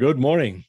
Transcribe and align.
Good 0.00 0.18
morning. 0.18 0.64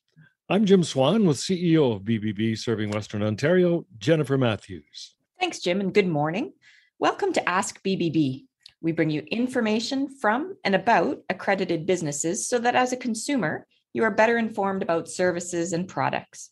I'm 0.50 0.66
Jim 0.66 0.84
Swan 0.84 1.26
with 1.26 1.38
CEO 1.38 1.96
of 1.96 2.02
BBB 2.02 2.58
Serving 2.58 2.92
Western 2.92 3.24
Ontario, 3.24 3.86
Jennifer 3.98 4.38
Matthews. 4.38 5.16
Thanks, 5.40 5.60
Jim, 5.60 5.80
and 5.80 5.94
good 5.94 6.10
morning. 6.10 6.52
Welcome 7.00 7.32
to 7.32 7.50
Ask 7.50 7.82
BBB. 7.82 8.44
We 8.82 8.92
bring 8.92 9.10
you 9.10 9.24
information 9.32 10.10
from 10.20 10.58
and 10.66 10.76
about 10.76 11.20
accredited 11.30 11.86
businesses 11.86 12.50
so 12.50 12.60
that 12.60 12.76
as 12.76 12.92
a 12.92 12.98
consumer, 12.98 13.66
you 13.94 14.04
are 14.04 14.12
better 14.12 14.38
informed 14.38 14.84
about 14.84 15.08
services 15.08 15.72
and 15.72 15.88
products. 15.88 16.50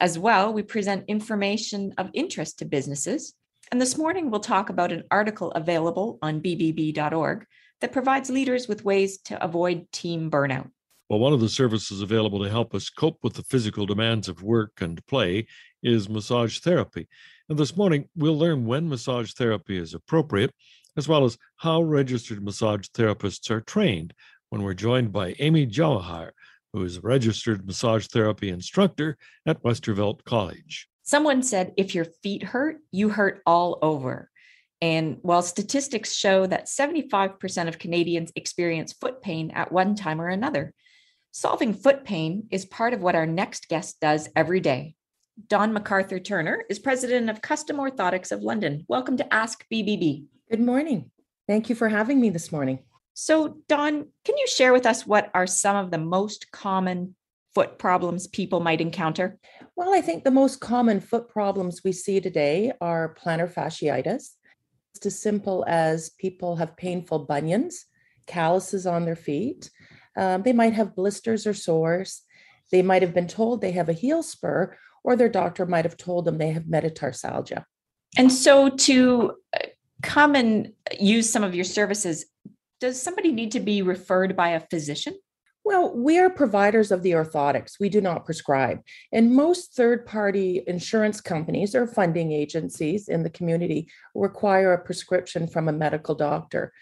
As 0.00 0.18
well, 0.18 0.50
we 0.50 0.62
present 0.62 1.04
information 1.08 1.92
of 1.98 2.08
interest 2.14 2.58
to 2.60 2.64
businesses. 2.64 3.34
And 3.70 3.78
this 3.78 3.98
morning, 3.98 4.30
we'll 4.30 4.40
talk 4.40 4.70
about 4.70 4.92
an 4.92 5.04
article 5.10 5.50
available 5.50 6.18
on 6.22 6.40
bbb.org 6.40 7.44
that 7.82 7.92
provides 7.92 8.30
leaders 8.30 8.66
with 8.66 8.82
ways 8.82 9.18
to 9.24 9.44
avoid 9.44 9.92
team 9.92 10.30
burnout. 10.30 10.70
Well, 11.10 11.18
one 11.18 11.34
of 11.34 11.40
the 11.40 11.50
services 11.50 12.00
available 12.00 12.42
to 12.42 12.48
help 12.50 12.74
us 12.74 12.88
cope 12.88 13.18
with 13.22 13.34
the 13.34 13.42
physical 13.42 13.84
demands 13.84 14.26
of 14.26 14.42
work 14.42 14.80
and 14.80 15.04
play 15.06 15.46
is 15.82 16.08
massage 16.08 16.60
therapy. 16.60 17.08
And 17.48 17.58
this 17.58 17.76
morning, 17.76 18.08
we'll 18.16 18.38
learn 18.38 18.64
when 18.64 18.88
massage 18.88 19.32
therapy 19.32 19.76
is 19.76 19.92
appropriate, 19.92 20.50
as 20.96 21.06
well 21.06 21.24
as 21.24 21.36
how 21.56 21.82
registered 21.82 22.42
massage 22.42 22.86
therapists 22.88 23.50
are 23.50 23.60
trained 23.60 24.14
when 24.48 24.62
we're 24.62 24.72
joined 24.72 25.12
by 25.12 25.34
Amy 25.40 25.66
Jawahar, 25.66 26.30
who 26.72 26.82
is 26.82 26.96
a 26.96 27.02
registered 27.02 27.66
massage 27.66 28.06
therapy 28.06 28.48
instructor 28.48 29.18
at 29.44 29.62
Westervelt 29.62 30.24
College. 30.24 30.88
Someone 31.02 31.42
said, 31.42 31.74
if 31.76 31.94
your 31.94 32.06
feet 32.22 32.42
hurt, 32.42 32.78
you 32.92 33.10
hurt 33.10 33.42
all 33.44 33.78
over. 33.82 34.30
And 34.80 35.18
while 35.20 35.42
statistics 35.42 36.14
show 36.14 36.46
that 36.46 36.66
75% 36.66 37.68
of 37.68 37.78
Canadians 37.78 38.32
experience 38.36 38.94
foot 38.94 39.20
pain 39.20 39.50
at 39.50 39.70
one 39.70 39.96
time 39.96 40.18
or 40.18 40.28
another, 40.28 40.72
Solving 41.36 41.74
foot 41.74 42.04
pain 42.04 42.46
is 42.52 42.64
part 42.64 42.94
of 42.94 43.02
what 43.02 43.16
our 43.16 43.26
next 43.26 43.68
guest 43.68 43.98
does 43.98 44.28
every 44.36 44.60
day. 44.60 44.94
Don 45.48 45.72
MacArthur 45.72 46.20
Turner 46.20 46.62
is 46.70 46.78
president 46.78 47.28
of 47.28 47.42
Custom 47.42 47.78
Orthotics 47.78 48.30
of 48.30 48.44
London. 48.44 48.84
Welcome 48.86 49.16
to 49.16 49.34
Ask 49.34 49.66
BBB. 49.68 50.26
Good 50.48 50.60
morning. 50.60 51.10
Thank 51.48 51.68
you 51.68 51.74
for 51.74 51.88
having 51.88 52.20
me 52.20 52.30
this 52.30 52.52
morning. 52.52 52.84
So, 53.14 53.56
Don, 53.68 54.06
can 54.24 54.38
you 54.38 54.46
share 54.46 54.72
with 54.72 54.86
us 54.86 55.08
what 55.08 55.32
are 55.34 55.48
some 55.48 55.74
of 55.74 55.90
the 55.90 55.98
most 55.98 56.52
common 56.52 57.16
foot 57.52 57.80
problems 57.80 58.28
people 58.28 58.60
might 58.60 58.80
encounter? 58.80 59.36
Well, 59.74 59.92
I 59.92 60.02
think 60.02 60.22
the 60.22 60.30
most 60.30 60.60
common 60.60 61.00
foot 61.00 61.28
problems 61.28 61.82
we 61.82 61.90
see 61.90 62.20
today 62.20 62.70
are 62.80 63.16
plantar 63.20 63.52
fasciitis. 63.52 64.36
It's 64.94 65.06
as 65.06 65.20
simple 65.20 65.64
as 65.66 66.10
people 66.10 66.54
have 66.54 66.76
painful 66.76 67.26
bunions, 67.26 67.86
calluses 68.28 68.86
on 68.86 69.04
their 69.04 69.16
feet, 69.16 69.68
um, 70.16 70.42
they 70.42 70.52
might 70.52 70.72
have 70.72 70.96
blisters 70.96 71.46
or 71.46 71.54
sores. 71.54 72.22
They 72.70 72.82
might 72.82 73.02
have 73.02 73.14
been 73.14 73.28
told 73.28 73.60
they 73.60 73.72
have 73.72 73.88
a 73.88 73.94
heel 73.94 74.22
spur, 74.22 74.76
or 75.02 75.16
their 75.16 75.28
doctor 75.28 75.66
might 75.66 75.84
have 75.84 75.96
told 75.96 76.24
them 76.24 76.38
they 76.38 76.50
have 76.50 76.64
metatarsalgia. 76.64 77.64
And 78.16 78.32
so, 78.32 78.68
to 78.68 79.34
uh, 79.54 79.66
come 80.02 80.34
and 80.34 80.72
use 80.98 81.30
some 81.30 81.44
of 81.44 81.54
your 81.54 81.64
services, 81.64 82.26
does 82.80 83.00
somebody 83.00 83.32
need 83.32 83.52
to 83.52 83.60
be 83.60 83.82
referred 83.82 84.36
by 84.36 84.50
a 84.50 84.60
physician? 84.60 85.14
Well, 85.64 85.96
we 85.96 86.18
are 86.18 86.28
providers 86.28 86.92
of 86.92 87.02
the 87.02 87.12
orthotics. 87.12 87.80
We 87.80 87.88
do 87.88 88.02
not 88.02 88.26
prescribe. 88.26 88.80
And 89.12 89.34
most 89.34 89.74
third 89.74 90.04
party 90.04 90.62
insurance 90.66 91.22
companies 91.22 91.74
or 91.74 91.86
funding 91.86 92.32
agencies 92.32 93.08
in 93.08 93.22
the 93.22 93.30
community 93.30 93.88
require 94.14 94.74
a 94.74 94.84
prescription 94.84 95.48
from 95.48 95.68
a 95.68 95.72
medical 95.72 96.14
doctor. 96.14 96.72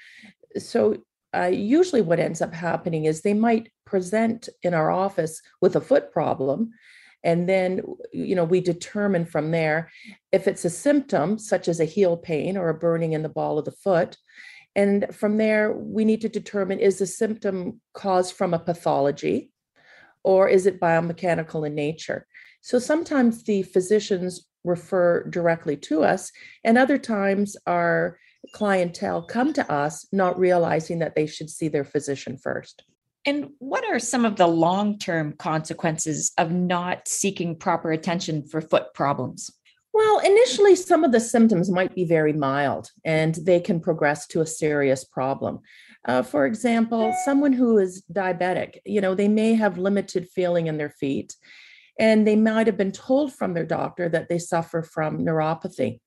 So 0.59 0.97
uh, 1.35 1.51
usually 1.53 2.03
what 2.03 2.21
ends 2.21 2.43
up 2.43 2.53
happening 2.53 3.07
is 3.07 3.23
they 3.23 3.35
might 3.35 3.71
present 3.85 4.49
in 4.63 4.75
our 4.75 4.91
office 4.91 5.41
with 5.61 5.77
a 5.77 5.81
foot 5.81 6.13
problem 6.13 6.73
and 7.25 7.49
then 7.49 7.83
you 8.13 8.35
know 8.35 8.45
we 8.45 8.61
determine 8.61 9.25
from 9.25 9.51
there 9.51 9.91
if 10.33 10.49
it's 10.49 10.65
a 10.65 10.71
symptom 10.71 11.39
such 11.39 11.69
as 11.69 11.81
a 11.81 11.85
heel 11.85 12.17
pain 12.17 12.57
or 12.57 12.69
a 12.69 12.75
burning 12.75 13.13
in 13.13 13.23
the 13.23 13.29
ball 13.29 13.59
of 13.59 13.65
the 13.65 13.73
foot. 13.73 14.17
And 14.75 15.15
from 15.15 15.37
there 15.37 15.73
we 15.73 16.05
need 16.05 16.23
to 16.23 16.29
determine 16.29 16.79
is 16.79 16.99
the 16.99 17.07
symptom 17.07 17.81
caused 17.95 18.35
from 18.35 18.55
a 18.55 18.59
pathology 18.59 19.51
or 20.25 20.49
is 20.49 20.67
it 20.67 20.81
biomechanical 20.81 21.67
in 21.67 21.75
nature? 21.75 22.27
So 22.61 22.79
sometimes 22.79 23.43
the 23.43 23.63
physicians 23.63 24.47
refer 24.65 25.25
directly 25.25 25.77
to 25.77 26.05
us 26.05 26.31
and 26.65 26.79
other 26.79 26.97
times 26.97 27.57
our 27.67 28.19
clientele 28.53 29.23
come 29.23 29.53
to 29.53 29.73
us 29.73 30.07
not 30.13 30.39
realizing 30.39 30.99
that 30.99 31.15
they 31.15 31.27
should 31.27 31.51
see 31.51 31.69
their 31.69 31.85
physician 31.85 32.37
first. 32.37 32.85
And 33.25 33.51
what 33.59 33.85
are 33.85 34.01
some 34.01 34.25
of 34.25 34.37
the 34.37 34.49
long 34.49 34.99
term 34.99 35.35
consequences 35.35 36.33
of 36.39 36.51
not 36.51 37.07
seeking 37.07 37.57
proper 37.57 37.93
attention 37.93 38.43
for 38.47 38.61
foot 38.61 38.95
problems? 38.95 39.51
Well, 39.95 40.21
initially, 40.21 40.75
some 40.75 41.05
of 41.05 41.13
the 41.13 41.21
symptoms 41.21 41.71
might 41.71 41.95
be 41.95 42.05
very 42.05 42.33
mild 42.33 42.91
and 43.05 43.35
they 43.35 43.61
can 43.61 43.79
progress 43.79 44.27
to 44.29 44.41
a 44.41 44.47
serious 44.47 45.05
problem. 45.05 45.61
Uh, 46.09 46.23
for 46.23 46.47
example, 46.47 47.15
someone 47.25 47.53
who 47.53 47.79
is 47.79 48.03
diabetic, 48.13 48.79
you 48.87 49.01
know, 49.01 49.15
they 49.15 49.29
may 49.29 49.55
have 49.55 49.79
limited 49.79 50.29
feeling 50.29 50.67
in 50.67 50.79
their 50.79 50.91
feet 50.91 51.37
and 51.99 52.27
they 52.27 52.37
might 52.37 52.67
have 52.67 52.79
been 52.79 52.91
told 52.91 53.33
from 53.33 53.53
their 53.53 53.67
doctor 53.67 54.09
that 54.09 54.29
they 54.29 54.39
suffer 54.39 54.83
from 54.83 55.19
neuropathy. 55.19 56.01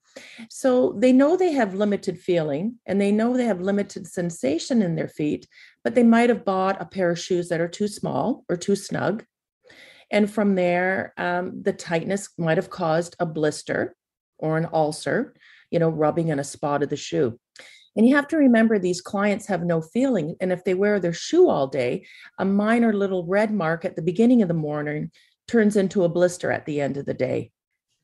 So 0.50 0.96
they 0.98 1.12
know 1.12 1.36
they 1.36 1.52
have 1.52 1.74
limited 1.74 2.20
feeling 2.20 2.76
and 2.86 3.00
they 3.00 3.12
know 3.12 3.36
they 3.36 3.46
have 3.46 3.62
limited 3.62 4.08
sensation 4.08 4.82
in 4.82 4.96
their 4.96 5.08
feet, 5.08 5.48
but 5.84 5.96
they 5.96 6.04
might 6.04 6.30
have 6.30 6.46
bought 6.46 6.82
a 6.82 6.86
pair 6.86 7.12
of 7.12 7.20
shoes 7.20 7.50
that 7.50 7.62
are 7.62 7.68
too 7.68 7.88
small 7.88 8.44
or 8.50 8.56
too 8.56 8.76
snug. 8.76 9.26
And 10.12 10.32
from 10.32 10.56
there, 10.56 11.14
um, 11.18 11.62
the 11.64 11.74
tightness 11.74 12.30
might 12.38 12.58
have 12.58 12.70
caused 12.70 13.16
a 13.20 13.26
blister 13.26 13.96
or 14.38 14.58
an 14.58 14.68
ulcer, 14.72 15.36
you 15.72 15.80
know, 15.80 15.90
rubbing 15.90 16.30
in 16.30 16.40
a 16.40 16.44
spot 16.44 16.84
of 16.84 16.90
the 16.90 16.96
shoe. 16.96 17.40
And 17.96 18.08
you 18.08 18.16
have 18.16 18.28
to 18.30 18.38
remember 18.38 18.78
these 18.78 19.02
clients 19.02 19.48
have 19.48 19.64
no 19.64 19.82
feeling. 19.82 20.36
And 20.42 20.52
if 20.52 20.64
they 20.64 20.74
wear 20.74 21.00
their 21.00 21.14
shoe 21.14 21.50
all 21.50 21.68
day, 21.68 22.06
a 22.38 22.46
minor 22.46 22.94
little 22.94 23.26
red 23.26 23.54
mark 23.54 23.86
at 23.86 23.96
the 23.96 24.02
beginning 24.02 24.42
of 24.42 24.48
the 24.48 24.54
morning 24.54 25.12
turns 25.48 25.78
into 25.78 26.04
a 26.04 26.10
blister 26.10 26.52
at 26.52 26.66
the 26.66 26.82
end 26.82 26.98
of 26.98 27.06
the 27.06 27.14
day. 27.14 27.52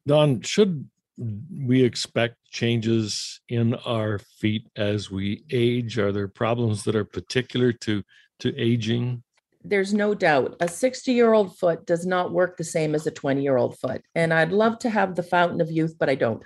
Don, 0.07 0.41
should 0.41 0.89
we 1.17 1.83
expect 1.83 2.37
changes 2.49 3.41
in 3.49 3.75
our 3.75 4.19
feet 4.19 4.67
as 4.75 5.11
we 5.11 5.43
age? 5.51 5.97
Are 5.97 6.11
there 6.11 6.27
problems 6.27 6.83
that 6.83 6.95
are 6.95 7.05
particular 7.05 7.71
to 7.73 8.03
to 8.39 8.55
aging? 8.57 9.23
There's 9.63 9.93
no 9.93 10.15
doubt 10.15 10.55
a 10.59 10.67
60 10.67 11.11
year 11.11 11.33
old 11.33 11.55
foot 11.57 11.85
does 11.85 12.05
not 12.05 12.31
work 12.31 12.57
the 12.57 12.63
same 12.63 12.95
as 12.95 13.05
a 13.05 13.11
20 13.11 13.43
year 13.43 13.57
old 13.57 13.77
foot. 13.77 14.01
And 14.15 14.33
I'd 14.33 14.51
love 14.51 14.79
to 14.79 14.89
have 14.89 15.15
the 15.15 15.23
fountain 15.23 15.61
of 15.61 15.69
youth, 15.69 15.95
but 15.99 16.09
I 16.09 16.15
don't. 16.15 16.43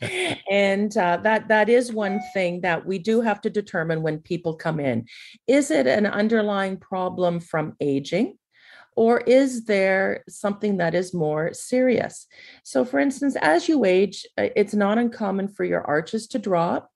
and 0.50 0.96
uh, 0.96 1.18
that 1.18 1.48
that 1.48 1.68
is 1.68 1.92
one 1.92 2.20
thing 2.34 2.62
that 2.62 2.84
we 2.84 2.98
do 2.98 3.20
have 3.20 3.40
to 3.42 3.50
determine 3.50 4.02
when 4.02 4.18
people 4.18 4.54
come 4.54 4.80
in. 4.80 5.06
Is 5.46 5.70
it 5.70 5.86
an 5.86 6.06
underlying 6.06 6.76
problem 6.78 7.38
from 7.38 7.76
aging? 7.80 8.36
Or 8.96 9.20
is 9.20 9.66
there 9.66 10.24
something 10.26 10.78
that 10.78 10.94
is 10.94 11.12
more 11.12 11.52
serious? 11.52 12.26
So, 12.64 12.84
for 12.84 12.98
instance, 12.98 13.36
as 13.40 13.68
you 13.68 13.84
age, 13.84 14.26
uh, 14.38 14.48
it's 14.56 14.74
not 14.74 14.98
uncommon 14.98 15.48
for 15.48 15.64
your 15.64 15.82
arches 15.82 16.26
to 16.28 16.38
drop, 16.38 16.90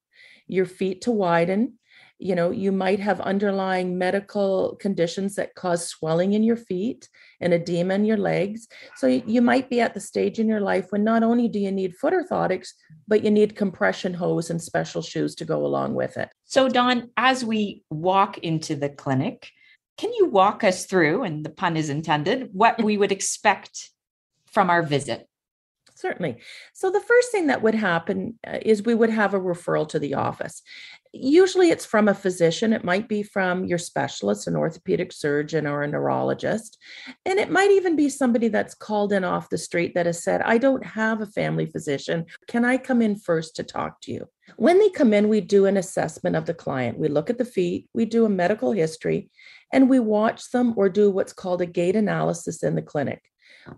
your 0.48 0.64
feet 0.64 1.02
to 1.02 1.10
widen. 1.10 1.74
You 2.18 2.34
know, 2.34 2.50
you 2.50 2.70
might 2.72 3.00
have 3.00 3.20
underlying 3.20 3.96
medical 3.96 4.76
conditions 4.76 5.36
that 5.36 5.54
cause 5.54 5.88
swelling 5.88 6.34
in 6.34 6.42
your 6.42 6.56
feet 6.56 7.08
and 7.40 7.54
edema 7.54 7.94
in 7.94 8.04
your 8.04 8.18
legs. 8.18 8.66
So, 8.96 9.06
you 9.06 9.42
might 9.42 9.68
be 9.68 9.82
at 9.82 9.92
the 9.92 10.00
stage 10.00 10.38
in 10.38 10.48
your 10.48 10.60
life 10.60 10.86
when 10.90 11.04
not 11.04 11.22
only 11.22 11.48
do 11.48 11.58
you 11.58 11.70
need 11.70 11.96
foot 11.96 12.14
orthotics, 12.14 12.68
but 13.08 13.22
you 13.22 13.30
need 13.30 13.56
compression 13.56 14.14
hose 14.14 14.48
and 14.48 14.60
special 14.60 15.02
shoes 15.02 15.34
to 15.34 15.44
go 15.44 15.66
along 15.66 15.94
with 15.94 16.16
it. 16.16 16.30
So, 16.46 16.70
Don, 16.70 17.10
as 17.18 17.44
we 17.44 17.84
walk 17.90 18.38
into 18.38 18.74
the 18.74 18.88
clinic, 18.88 19.50
can 20.00 20.14
you 20.14 20.24
walk 20.24 20.64
us 20.64 20.86
through, 20.86 21.24
and 21.24 21.44
the 21.44 21.50
pun 21.50 21.76
is 21.76 21.90
intended, 21.90 22.48
what 22.54 22.82
we 22.82 22.96
would 22.96 23.12
expect 23.12 23.90
from 24.46 24.70
our 24.70 24.82
visit? 24.82 25.28
Certainly. 25.94 26.38
So, 26.72 26.90
the 26.90 27.00
first 27.00 27.30
thing 27.30 27.48
that 27.48 27.60
would 27.60 27.74
happen 27.74 28.38
uh, 28.46 28.60
is 28.62 28.82
we 28.82 28.94
would 28.94 29.10
have 29.10 29.34
a 29.34 29.38
referral 29.38 29.86
to 29.90 29.98
the 29.98 30.14
office. 30.14 30.62
Usually, 31.12 31.68
it's 31.68 31.84
from 31.84 32.08
a 32.08 32.14
physician. 32.14 32.72
It 32.72 32.82
might 32.82 33.08
be 33.08 33.22
from 33.22 33.66
your 33.66 33.76
specialist, 33.76 34.46
an 34.46 34.56
orthopedic 34.56 35.12
surgeon, 35.12 35.66
or 35.66 35.82
a 35.82 35.88
neurologist. 35.88 36.78
And 37.26 37.38
it 37.38 37.50
might 37.50 37.70
even 37.70 37.94
be 37.94 38.08
somebody 38.08 38.48
that's 38.48 38.74
called 38.74 39.12
in 39.12 39.24
off 39.24 39.50
the 39.50 39.58
street 39.58 39.92
that 39.94 40.06
has 40.06 40.24
said, 40.24 40.40
I 40.40 40.56
don't 40.56 40.86
have 40.86 41.20
a 41.20 41.26
family 41.26 41.66
physician. 41.66 42.24
Can 42.48 42.64
I 42.64 42.78
come 42.78 43.02
in 43.02 43.16
first 43.16 43.56
to 43.56 43.64
talk 43.64 44.00
to 44.02 44.12
you? 44.12 44.26
When 44.56 44.78
they 44.78 44.88
come 44.88 45.12
in, 45.12 45.28
we 45.28 45.42
do 45.42 45.66
an 45.66 45.76
assessment 45.76 46.36
of 46.36 46.46
the 46.46 46.54
client. 46.54 46.98
We 46.98 47.08
look 47.08 47.28
at 47.28 47.36
the 47.36 47.44
feet, 47.44 47.88
we 47.92 48.06
do 48.06 48.24
a 48.24 48.30
medical 48.30 48.72
history, 48.72 49.30
and 49.72 49.88
we 49.88 49.98
watch 49.98 50.50
them 50.50 50.74
or 50.76 50.88
do 50.88 51.10
what's 51.10 51.32
called 51.32 51.60
a 51.60 51.66
gait 51.66 51.96
analysis 51.96 52.62
in 52.62 52.74
the 52.74 52.82
clinic. 52.82 53.22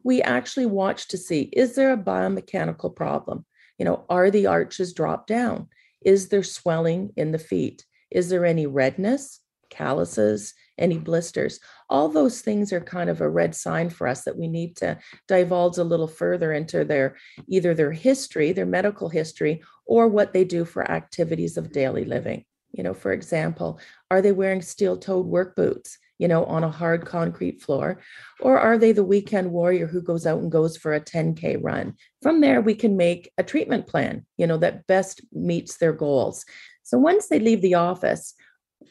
We 0.04 0.22
actually 0.22 0.66
watch 0.66 1.08
to 1.08 1.18
see 1.18 1.42
is 1.52 1.74
there 1.74 1.92
a 1.92 1.96
biomechanical 1.96 2.94
problem? 2.94 3.44
You 3.78 3.84
know, 3.84 4.04
are 4.08 4.30
the 4.30 4.46
arches 4.46 4.92
dropped 4.92 5.26
down? 5.26 5.68
Is 6.04 6.28
there 6.28 6.42
swelling 6.42 7.10
in 7.16 7.32
the 7.32 7.38
feet? 7.38 7.84
Is 8.10 8.28
there 8.28 8.44
any 8.44 8.66
redness, 8.66 9.40
calluses, 9.70 10.54
any 10.78 10.98
blisters? 10.98 11.60
all 11.92 12.08
those 12.08 12.40
things 12.40 12.72
are 12.72 12.80
kind 12.80 13.10
of 13.10 13.20
a 13.20 13.28
red 13.28 13.54
sign 13.54 13.90
for 13.90 14.08
us 14.08 14.24
that 14.24 14.38
we 14.38 14.48
need 14.48 14.74
to 14.76 14.98
divulge 15.28 15.76
a 15.76 15.84
little 15.84 16.08
further 16.08 16.54
into 16.54 16.86
their 16.86 17.16
either 17.46 17.74
their 17.74 17.92
history, 17.92 18.50
their 18.52 18.64
medical 18.64 19.10
history, 19.10 19.62
or 19.84 20.08
what 20.08 20.32
they 20.32 20.42
do 20.42 20.64
for 20.64 20.90
activities 20.90 21.58
of 21.58 21.70
daily 21.70 22.06
living. 22.06 22.46
You 22.72 22.82
know, 22.82 22.94
for 22.94 23.12
example, 23.12 23.78
are 24.10 24.22
they 24.22 24.32
wearing 24.32 24.62
steel 24.62 24.96
toed 24.96 25.26
work 25.26 25.56
boots? 25.56 25.98
you 26.22 26.28
know, 26.28 26.44
on 26.44 26.62
a 26.62 26.70
hard 26.70 27.04
concrete 27.04 27.60
floor? 27.60 28.00
Or 28.38 28.56
are 28.56 28.78
they 28.78 28.92
the 28.92 29.02
weekend 29.02 29.50
warrior 29.50 29.88
who 29.88 30.00
goes 30.00 30.24
out 30.24 30.38
and 30.38 30.52
goes 30.52 30.76
for 30.76 30.94
a 30.94 31.00
10K 31.00 31.58
run? 31.60 31.94
From 32.22 32.40
there, 32.40 32.60
we 32.60 32.76
can 32.76 32.96
make 32.96 33.32
a 33.38 33.42
treatment 33.42 33.88
plan, 33.88 34.24
you 34.36 34.46
know, 34.46 34.56
that 34.58 34.86
best 34.86 35.20
meets 35.32 35.78
their 35.78 35.92
goals. 35.92 36.44
So 36.84 36.96
once 36.96 37.26
they 37.26 37.40
leave 37.40 37.60
the 37.60 37.74
office, 37.74 38.34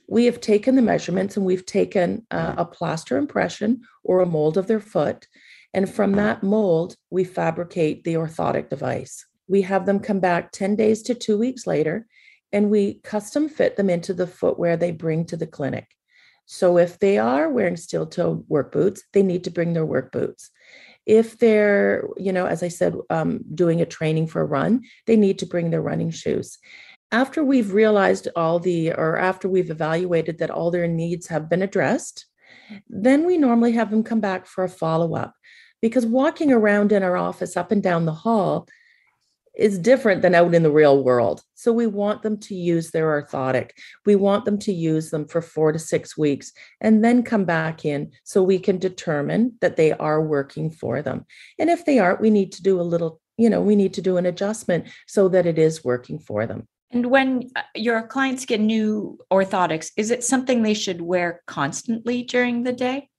we 0.09 0.25
have 0.25 0.41
taken 0.41 0.75
the 0.75 0.81
measurements 0.81 1.37
and 1.37 1.45
we've 1.45 1.65
taken 1.65 2.27
uh, 2.31 2.55
a 2.57 2.65
plaster 2.65 3.15
impression 3.15 3.79
or 4.03 4.19
a 4.19 4.25
mold 4.25 4.57
of 4.57 4.67
their 4.67 4.81
foot. 4.81 5.25
And 5.73 5.89
from 5.89 6.11
that 6.13 6.43
mold, 6.43 6.97
we 7.11 7.23
fabricate 7.23 8.03
the 8.03 8.15
orthotic 8.15 8.69
device. 8.69 9.25
We 9.47 9.61
have 9.61 9.85
them 9.85 10.01
come 10.01 10.19
back 10.19 10.51
10 10.51 10.75
days 10.75 11.01
to 11.03 11.15
two 11.15 11.37
weeks 11.37 11.65
later, 11.65 12.07
and 12.53 12.69
we 12.69 12.95
custom 13.03 13.49
fit 13.49 13.75
them 13.75 13.89
into 13.89 14.13
the 14.13 14.27
footwear 14.27 14.75
they 14.75 14.91
bring 14.91 15.25
to 15.25 15.37
the 15.37 15.47
clinic. 15.47 15.87
So 16.45 16.77
if 16.77 16.99
they 16.99 17.17
are 17.17 17.49
wearing 17.49 17.77
steel 17.77 18.05
toed 18.05 18.43
work 18.49 18.71
boots, 18.71 19.03
they 19.13 19.23
need 19.23 19.45
to 19.45 19.51
bring 19.51 19.73
their 19.73 19.85
work 19.85 20.11
boots. 20.11 20.51
If 21.05 21.39
they're, 21.39 22.07
you 22.17 22.33
know, 22.33 22.45
as 22.45 22.61
I 22.61 22.67
said, 22.67 22.95
um, 23.09 23.39
doing 23.55 23.81
a 23.81 23.85
training 23.85 24.27
for 24.27 24.41
a 24.41 24.45
run, 24.45 24.81
they 25.07 25.15
need 25.15 25.39
to 25.39 25.45
bring 25.45 25.69
their 25.69 25.81
running 25.81 26.11
shoes. 26.11 26.57
After 27.11 27.43
we've 27.43 27.73
realized 27.73 28.27
all 28.35 28.59
the, 28.59 28.93
or 28.93 29.17
after 29.17 29.49
we've 29.49 29.71
evaluated 29.71 30.37
that 30.39 30.49
all 30.49 30.71
their 30.71 30.87
needs 30.87 31.27
have 31.27 31.49
been 31.49 31.61
addressed, 31.61 32.25
then 32.87 33.25
we 33.25 33.37
normally 33.37 33.71
have 33.73 33.89
them 33.89 34.03
come 34.03 34.19
back 34.19 34.45
for 34.45 34.63
a 34.63 34.69
follow 34.69 35.15
up. 35.15 35.33
Because 35.81 36.05
walking 36.05 36.51
around 36.51 36.91
in 36.91 37.01
our 37.01 37.17
office 37.17 37.57
up 37.57 37.71
and 37.71 37.81
down 37.81 38.05
the 38.05 38.13
hall, 38.13 38.67
is 39.55 39.77
different 39.77 40.21
than 40.21 40.35
out 40.35 40.53
in 40.53 40.63
the 40.63 40.71
real 40.71 41.03
world. 41.03 41.41
So 41.55 41.73
we 41.73 41.87
want 41.87 42.23
them 42.23 42.37
to 42.39 42.55
use 42.55 42.91
their 42.91 43.21
orthotic. 43.21 43.71
We 44.05 44.15
want 44.15 44.45
them 44.45 44.57
to 44.59 44.73
use 44.73 45.09
them 45.09 45.27
for 45.27 45.41
four 45.41 45.71
to 45.71 45.79
six 45.79 46.17
weeks 46.17 46.51
and 46.79 47.03
then 47.03 47.23
come 47.23 47.45
back 47.45 47.85
in 47.85 48.11
so 48.23 48.41
we 48.41 48.59
can 48.59 48.77
determine 48.77 49.57
that 49.61 49.75
they 49.75 49.91
are 49.93 50.21
working 50.21 50.71
for 50.71 51.01
them. 51.01 51.25
And 51.59 51.69
if 51.69 51.85
they 51.85 51.99
aren't, 51.99 52.21
we 52.21 52.29
need 52.29 52.51
to 52.53 52.63
do 52.63 52.79
a 52.79 52.83
little, 52.83 53.21
you 53.37 53.49
know, 53.49 53.61
we 53.61 53.75
need 53.75 53.93
to 53.95 54.01
do 54.01 54.17
an 54.17 54.25
adjustment 54.25 54.85
so 55.07 55.27
that 55.29 55.45
it 55.45 55.59
is 55.59 55.83
working 55.83 56.19
for 56.19 56.47
them. 56.47 56.67
And 56.93 57.05
when 57.05 57.49
uh, 57.55 57.61
your 57.75 58.01
clients 58.03 58.45
get 58.45 58.59
new 58.59 59.17
orthotics, 59.31 59.91
is 59.95 60.11
it 60.11 60.23
something 60.23 60.61
they 60.61 60.73
should 60.73 61.01
wear 61.01 61.41
constantly 61.47 62.23
during 62.23 62.63
the 62.63 62.73
day? 62.73 63.09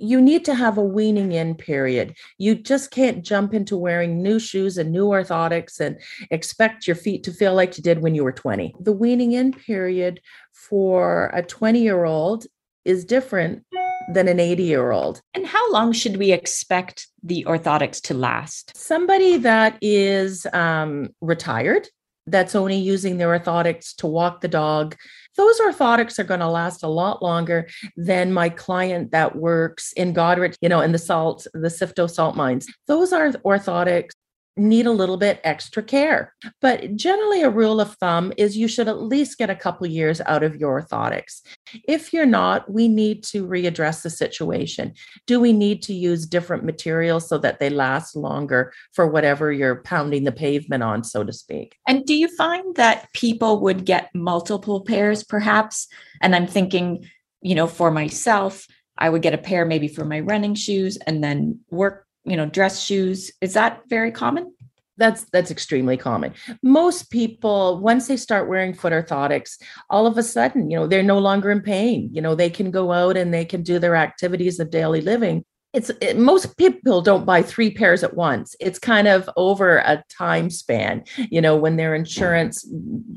You 0.00 0.20
need 0.20 0.44
to 0.46 0.54
have 0.54 0.78
a 0.78 0.82
weaning 0.82 1.32
in 1.32 1.54
period. 1.54 2.16
You 2.38 2.54
just 2.54 2.90
can't 2.90 3.24
jump 3.24 3.54
into 3.54 3.76
wearing 3.76 4.22
new 4.22 4.38
shoes 4.38 4.78
and 4.78 4.92
new 4.92 5.06
orthotics 5.06 5.80
and 5.80 6.00
expect 6.30 6.86
your 6.86 6.96
feet 6.96 7.24
to 7.24 7.32
feel 7.32 7.54
like 7.54 7.76
you 7.76 7.82
did 7.82 8.02
when 8.02 8.14
you 8.14 8.24
were 8.24 8.32
20. 8.32 8.74
The 8.80 8.92
weaning 8.92 9.32
in 9.32 9.52
period 9.52 10.20
for 10.52 11.30
a 11.34 11.42
20 11.42 11.80
year 11.80 12.04
old 12.04 12.46
is 12.84 13.04
different 13.04 13.64
than 14.12 14.28
an 14.28 14.40
80 14.40 14.62
year 14.62 14.90
old. 14.90 15.20
And 15.34 15.46
how 15.46 15.70
long 15.72 15.92
should 15.92 16.16
we 16.16 16.32
expect 16.32 17.08
the 17.22 17.44
orthotics 17.46 18.00
to 18.02 18.14
last? 18.14 18.76
Somebody 18.76 19.36
that 19.38 19.78
is 19.82 20.46
um, 20.52 21.10
retired, 21.20 21.88
that's 22.26 22.54
only 22.54 22.76
using 22.76 23.18
their 23.18 23.38
orthotics 23.38 23.94
to 23.96 24.06
walk 24.06 24.40
the 24.40 24.48
dog, 24.48 24.96
those 25.38 25.60
orthotics 25.60 26.18
are 26.18 26.24
going 26.24 26.40
to 26.40 26.48
last 26.48 26.82
a 26.82 26.88
lot 26.88 27.22
longer 27.22 27.68
than 27.96 28.32
my 28.32 28.48
client 28.48 29.12
that 29.12 29.36
works 29.36 29.92
in 29.92 30.12
Goderich, 30.12 30.56
you 30.60 30.68
know, 30.68 30.80
in 30.80 30.90
the 30.90 30.98
salt, 30.98 31.46
the 31.54 31.68
Sifto 31.68 32.10
salt 32.10 32.34
mines. 32.34 32.66
Those 32.88 33.12
are 33.12 33.30
orthotics 33.30 34.10
need 34.58 34.86
a 34.86 34.92
little 34.92 35.16
bit 35.16 35.40
extra 35.44 35.82
care. 35.82 36.34
But 36.60 36.96
generally, 36.96 37.42
a 37.42 37.50
rule 37.50 37.80
of 37.80 37.94
thumb 37.96 38.32
is 38.36 38.56
you 38.56 38.68
should 38.68 38.88
at 38.88 39.02
least 39.02 39.38
get 39.38 39.50
a 39.50 39.56
couple 39.56 39.86
years 39.86 40.20
out 40.26 40.42
of 40.42 40.56
your 40.56 40.82
orthotics. 40.82 41.42
If 41.86 42.12
you're 42.12 42.26
not, 42.26 42.70
we 42.70 42.88
need 42.88 43.22
to 43.24 43.46
readdress 43.46 44.02
the 44.02 44.10
situation. 44.10 44.94
Do 45.26 45.40
we 45.40 45.52
need 45.52 45.82
to 45.82 45.94
use 45.94 46.26
different 46.26 46.64
materials 46.64 47.28
so 47.28 47.38
that 47.38 47.58
they 47.58 47.70
last 47.70 48.16
longer 48.16 48.72
for 48.92 49.06
whatever 49.06 49.52
you're 49.52 49.82
pounding 49.82 50.24
the 50.24 50.32
pavement 50.32 50.82
on, 50.82 51.04
so 51.04 51.24
to 51.24 51.32
speak? 51.32 51.76
And 51.86 52.04
do 52.04 52.14
you 52.14 52.28
find 52.36 52.74
that 52.76 53.12
people 53.12 53.60
would 53.60 53.84
get 53.84 54.10
multiple 54.14 54.82
pairs 54.82 55.22
perhaps? 55.22 55.86
And 56.20 56.34
I'm 56.34 56.46
thinking, 56.46 57.06
you 57.40 57.54
know, 57.54 57.66
for 57.66 57.90
myself, 57.90 58.66
I 58.98 59.08
would 59.08 59.22
get 59.22 59.34
a 59.34 59.38
pair 59.38 59.64
maybe 59.64 59.88
for 59.88 60.04
my 60.04 60.20
running 60.20 60.54
shoes 60.54 60.96
and 61.06 61.22
then 61.22 61.60
work 61.70 62.07
you 62.28 62.36
know, 62.36 62.46
dress 62.46 62.82
shoes. 62.82 63.32
Is 63.40 63.54
that 63.54 63.82
very 63.88 64.12
common? 64.12 64.52
that's 64.98 65.24
that's 65.32 65.50
extremely 65.50 65.96
common 65.96 66.34
most 66.62 67.10
people 67.10 67.78
once 67.78 68.08
they 68.08 68.16
start 68.16 68.48
wearing 68.48 68.74
foot 68.74 68.92
orthotics 68.92 69.56
all 69.88 70.06
of 70.06 70.18
a 70.18 70.22
sudden 70.22 70.70
you 70.70 70.76
know 70.76 70.86
they're 70.86 71.02
no 71.02 71.18
longer 71.18 71.50
in 71.50 71.62
pain 71.62 72.10
you 72.12 72.20
know 72.20 72.34
they 72.34 72.50
can 72.50 72.70
go 72.70 72.92
out 72.92 73.16
and 73.16 73.32
they 73.32 73.44
can 73.44 73.62
do 73.62 73.78
their 73.78 73.96
activities 73.96 74.60
of 74.60 74.70
daily 74.70 75.00
living 75.00 75.44
it's 75.74 75.90
it, 76.00 76.16
most 76.16 76.56
people 76.56 77.02
don't 77.02 77.26
buy 77.26 77.42
three 77.42 77.70
pairs 77.70 78.02
at 78.02 78.14
once. 78.14 78.56
It's 78.58 78.78
kind 78.78 79.06
of 79.06 79.28
over 79.36 79.78
a 79.78 80.02
time 80.08 80.48
span. 80.48 81.04
You 81.30 81.42
know 81.42 81.56
when 81.56 81.76
their 81.76 81.94
insurance 81.94 82.66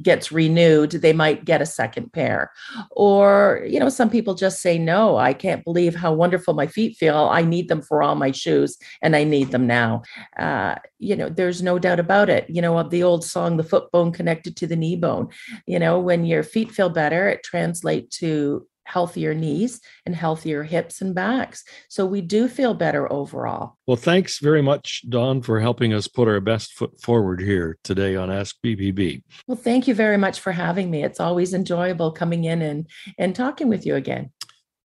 gets 0.02 0.32
renewed 0.32 0.92
they 0.92 1.14
might 1.14 1.46
get 1.46 1.62
a 1.62 1.66
second 1.66 2.12
pair. 2.12 2.52
Or 2.92 3.66
you 3.68 3.80
know 3.80 3.88
some 3.88 4.10
people 4.10 4.34
just 4.36 4.62
say 4.62 4.78
no 4.78 5.18
i 5.18 5.34
can't 5.34 5.64
believe 5.64 5.96
how 5.96 6.14
wonderful 6.14 6.54
my 6.54 6.68
feet 6.68 6.98
feel. 6.98 7.30
I 7.32 7.42
need 7.42 7.70
them 7.70 7.82
for 7.82 8.04
all 8.04 8.16
my 8.16 8.32
shoes 8.32 8.78
and 9.02 9.16
i 9.16 9.24
need 9.24 9.52
them 9.52 9.66
now. 9.66 10.04
Uh, 10.38 10.76
you 11.00 11.16
know 11.16 11.30
there's 11.30 11.62
no 11.62 11.80
doubt 11.80 12.00
about 12.02 12.30
it. 12.30 12.50
You 12.50 12.62
know 12.62 12.78
of 12.78 12.90
the 12.90 13.04
old 13.04 13.24
song 13.24 13.56
the 13.56 13.64
foot 13.64 13.92
bone 13.92 14.12
connected 14.12 14.58
to 14.58 14.68
the 14.68 14.76
knee 14.76 14.98
bone. 14.98 15.30
You 15.68 15.80
know 15.80 16.00
when 16.00 16.26
your 16.26 16.44
feet 16.44 16.72
feel 16.72 16.90
better 16.90 17.30
it 17.30 17.44
translates 17.44 18.18
to 18.18 18.68
healthier 18.86 19.34
knees 19.34 19.80
and 20.06 20.16
healthier 20.16 20.64
hips 20.64 21.02
and 21.02 21.16
backs. 21.16 21.64
So 21.90 22.06
we 22.06 22.22
do 22.22 22.48
feel 22.48 22.74
better 22.74 23.12
overall. 23.12 23.78
Well, 23.88 23.98
thanks 23.98 24.40
very 24.40 24.62
much, 24.62 25.04
Don, 25.10 25.42
for 25.42 25.60
helping 25.60 25.94
us 25.94 26.08
put 26.08 26.28
our 26.28 26.40
best 26.40 26.74
foot 26.74 27.02
forward 27.02 27.42
here 27.42 27.78
today 27.84 28.16
on 28.16 28.32
Ask 28.32 28.56
BBB. 28.64 29.24
Well, 29.48 29.58
thank 29.58 29.88
you 29.88 29.94
very 29.94 30.18
much 30.18 30.40
for 30.40 30.52
having 30.52 30.90
me. 30.90 31.04
It's 31.04 31.20
always 31.20 31.54
enjoyable 31.54 32.12
coming 32.12 32.44
in 32.44 32.62
and, 32.62 32.88
and 33.18 33.36
talking 33.36 33.70
with 33.70 33.86
you 33.86 33.96
again. 33.96 34.32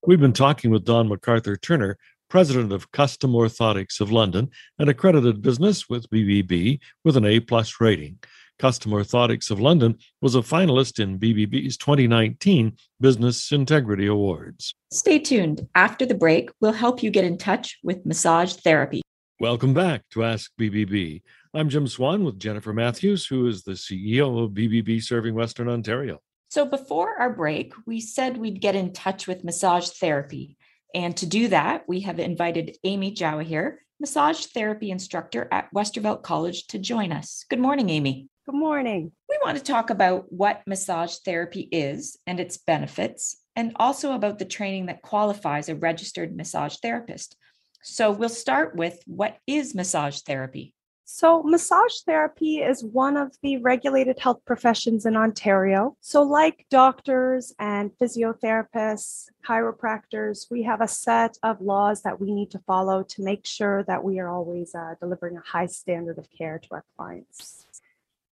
We've 0.07 0.21
been 0.21 0.33
talking 0.33 0.71
with 0.71 0.85
Don 0.85 1.09
MacArthur 1.09 1.57
Turner, 1.57 1.99
president 2.29 2.73
of 2.73 2.93
Custom 2.93 3.33
Orthotics 3.33 4.01
of 4.01 4.13
London, 4.13 4.51
an 4.79 4.89
accredited 4.89 5.43
business 5.43 5.89
with 5.89 6.09
BBB 6.11 6.81
with 7.05 7.17
an 7.17 7.25
A 7.25 7.41
plus 7.41 7.81
rating. 7.81 8.19
Custom 8.59 8.93
Orthotics 8.93 9.51
of 9.51 9.61
London 9.61 9.99
was 10.23 10.35
a 10.35 10.41
finalist 10.41 10.99
in 10.99 11.19
BBB's 11.19 11.77
2019 11.77 12.77
Business 13.01 13.53
Integrity 13.53 14.07
Awards. 14.07 14.75
Stay 14.91 15.19
tuned. 15.19 15.69
After 15.75 16.07
the 16.07 16.15
break, 16.15 16.51
we'll 16.61 16.73
help 16.73 17.03
you 17.03 17.11
get 17.11 17.25
in 17.25 17.37
touch 17.37 17.79
with 17.83 18.07
massage 18.07 18.55
therapy. 18.55 19.03
Welcome 19.41 19.75
back 19.75 20.05
to 20.13 20.25
Ask 20.25 20.51
BBB. 20.59 21.21
I'm 21.53 21.69
Jim 21.69 21.87
Swan 21.87 22.25
with 22.25 22.39
Jennifer 22.39 22.73
Matthews, 22.73 23.27
who 23.27 23.47
is 23.47 23.63
the 23.63 23.73
CEO 23.73 24.43
of 24.43 24.53
BBB 24.53 25.03
Serving 25.03 25.35
Western 25.35 25.69
Ontario. 25.69 26.21
So, 26.49 26.65
before 26.65 27.19
our 27.19 27.35
break, 27.35 27.75
we 27.87 28.01
said 28.01 28.39
we'd 28.39 28.63
get 28.63 28.75
in 28.75 28.95
touch 28.95 29.27
with 29.27 29.45
massage 29.45 29.91
therapy. 29.91 30.57
And 30.95 31.15
to 31.19 31.27
do 31.27 31.49
that, 31.49 31.85
we 31.87 32.01
have 32.01 32.19
invited 32.19 32.79
Amy 32.85 33.15
Jawahar, 33.15 33.75
massage 34.01 34.47
therapy 34.47 34.91
instructor 34.91 35.47
at 35.53 35.69
Westervelt 35.75 36.23
College, 36.23 36.67
to 36.69 36.79
join 36.79 37.13
us. 37.13 37.45
Good 37.51 37.61
morning, 37.61 37.91
Amy. 37.91 38.31
Good 38.47 38.55
morning. 38.55 39.11
We 39.29 39.39
want 39.45 39.59
to 39.59 39.65
talk 39.65 39.91
about 39.91 40.33
what 40.33 40.63
massage 40.69 41.17
therapy 41.25 41.69
is 41.73 42.17
and 42.29 42.39
its 42.39 42.57
benefits, 42.57 43.39
and 43.57 43.73
also 43.75 44.13
about 44.13 44.39
the 44.39 44.45
training 44.45 44.87
that 44.87 45.03
qualifies 45.03 45.69
a 45.69 45.75
registered 45.75 46.37
massage 46.37 46.77
therapist. 46.77 47.37
So, 47.83 48.13
we'll 48.13 48.29
start 48.29 48.77
with 48.77 49.03
what 49.05 49.39
is 49.49 49.75
massage 49.75 50.21
therapy? 50.21 50.75
So, 51.05 51.43
massage 51.43 52.03
therapy 52.07 52.59
is 52.59 52.85
one 52.85 53.17
of 53.17 53.33
the 53.43 53.57
regulated 53.57 54.21
health 54.21 54.43
professions 54.47 55.07
in 55.07 55.17
Ontario. 55.17 55.97
So, 56.01 56.23
like 56.23 56.67
doctors 56.71 57.53
and 57.59 57.91
physiotherapists, 58.01 59.27
chiropractors, 59.45 60.47
we 60.53 60.63
have 60.63 60.81
a 60.81 60.89
set 60.89 61.37
of 61.43 61.61
laws 61.61 62.03
that 62.03 62.21
we 62.21 62.31
need 62.31 62.53
to 62.53 62.61
follow 62.61 63.03
to 63.03 63.25
make 63.25 63.45
sure 63.45 63.83
that 63.89 64.05
we 64.05 64.21
are 64.21 64.29
always 64.29 64.73
uh, 64.73 64.95
delivering 65.01 65.37
a 65.37 65.43
high 65.45 65.67
standard 65.67 66.19
of 66.19 66.29
care 66.31 66.61
to 66.61 66.69
our 66.71 66.85
clients. 66.97 67.66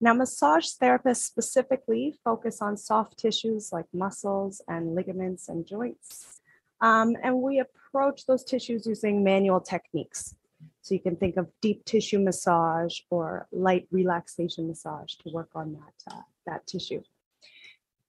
Now, 0.04 0.14
massage 0.14 0.68
therapists 0.82 1.22
specifically 1.22 2.14
focus 2.26 2.62
on 2.62 2.76
soft 2.76 3.18
tissues 3.18 3.72
like 3.72 3.86
muscles 3.94 4.62
and 4.68 4.96
ligaments 4.96 5.48
and 5.48 5.66
joints. 5.66 6.42
Um, 6.82 7.16
and 7.24 7.42
we 7.42 7.60
approach 7.62 8.26
those 8.26 8.44
tissues 8.44 8.86
using 8.86 9.24
manual 9.24 9.62
techniques. 9.62 10.36
So 10.82 10.94
you 10.94 11.00
can 11.00 11.16
think 11.16 11.38
of 11.38 11.48
deep 11.62 11.86
tissue 11.86 12.20
massage 12.20 13.00
or 13.10 13.48
light 13.54 13.88
relaxation 13.92 14.68
massage 14.68 15.14
to 15.24 15.30
work 15.30 15.52
on 15.56 15.72
that, 15.72 16.14
uh, 16.14 16.24
that 16.48 16.68
tissue. 16.68 17.02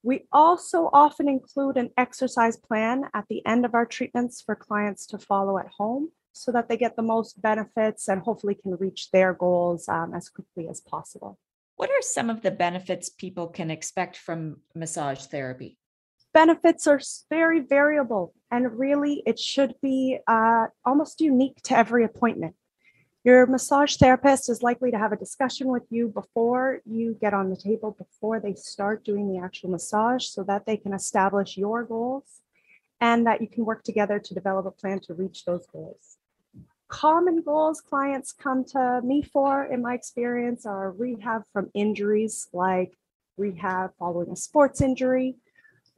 We 0.02 0.26
also 0.32 0.90
often 0.92 1.28
include 1.28 1.76
an 1.76 1.90
exercise 1.96 2.56
plan 2.56 3.04
at 3.14 3.26
the 3.28 3.46
end 3.46 3.64
of 3.64 3.72
our 3.72 3.86
treatments 3.86 4.42
for 4.42 4.56
clients 4.56 5.06
to 5.06 5.18
follow 5.18 5.58
at 5.58 5.68
home 5.68 6.10
so 6.32 6.50
that 6.50 6.68
they 6.68 6.76
get 6.76 6.96
the 6.96 7.02
most 7.02 7.40
benefits 7.40 8.08
and 8.08 8.20
hopefully 8.20 8.56
can 8.56 8.74
reach 8.78 9.12
their 9.12 9.32
goals 9.32 9.88
um, 9.88 10.12
as 10.12 10.28
quickly 10.28 10.68
as 10.68 10.80
possible. 10.80 11.38
What 11.76 11.90
are 11.90 12.02
some 12.02 12.30
of 12.30 12.42
the 12.42 12.50
benefits 12.50 13.08
people 13.08 13.48
can 13.48 13.70
expect 13.70 14.16
from 14.16 14.58
massage 14.74 15.24
therapy? 15.26 15.78
Benefits 16.32 16.86
are 16.86 17.00
very 17.30 17.60
variable, 17.60 18.34
and 18.50 18.78
really, 18.78 19.22
it 19.26 19.38
should 19.38 19.74
be 19.82 20.18
uh, 20.26 20.66
almost 20.84 21.20
unique 21.20 21.62
to 21.64 21.76
every 21.76 22.04
appointment. 22.04 22.54
Your 23.24 23.46
massage 23.46 23.96
therapist 23.96 24.50
is 24.50 24.62
likely 24.62 24.90
to 24.90 24.98
have 24.98 25.12
a 25.12 25.16
discussion 25.16 25.68
with 25.68 25.84
you 25.90 26.08
before 26.08 26.80
you 26.84 27.16
get 27.20 27.34
on 27.34 27.50
the 27.50 27.56
table, 27.56 27.96
before 27.96 28.38
they 28.38 28.54
start 28.54 29.04
doing 29.04 29.32
the 29.32 29.38
actual 29.38 29.70
massage, 29.70 30.26
so 30.26 30.42
that 30.44 30.66
they 30.66 30.76
can 30.76 30.92
establish 30.92 31.56
your 31.56 31.84
goals 31.84 32.42
and 33.00 33.26
that 33.26 33.40
you 33.40 33.48
can 33.48 33.64
work 33.64 33.82
together 33.82 34.18
to 34.18 34.34
develop 34.34 34.66
a 34.66 34.70
plan 34.70 35.00
to 35.00 35.14
reach 35.14 35.44
those 35.44 35.66
goals. 35.72 36.18
Common 36.94 37.42
goals 37.42 37.80
clients 37.80 38.30
come 38.30 38.64
to 38.66 39.00
me 39.02 39.20
for, 39.20 39.64
in 39.64 39.82
my 39.82 39.94
experience, 39.94 40.64
are 40.64 40.92
rehab 40.92 41.42
from 41.52 41.68
injuries 41.74 42.46
like 42.52 42.96
rehab 43.36 43.90
following 43.98 44.30
a 44.30 44.36
sports 44.36 44.80
injury 44.80 45.34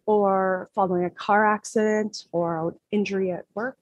or 0.06 0.70
following 0.74 1.04
a 1.04 1.10
car 1.10 1.44
accident 1.44 2.24
or 2.32 2.74
injury 2.92 3.30
at 3.30 3.44
work. 3.54 3.76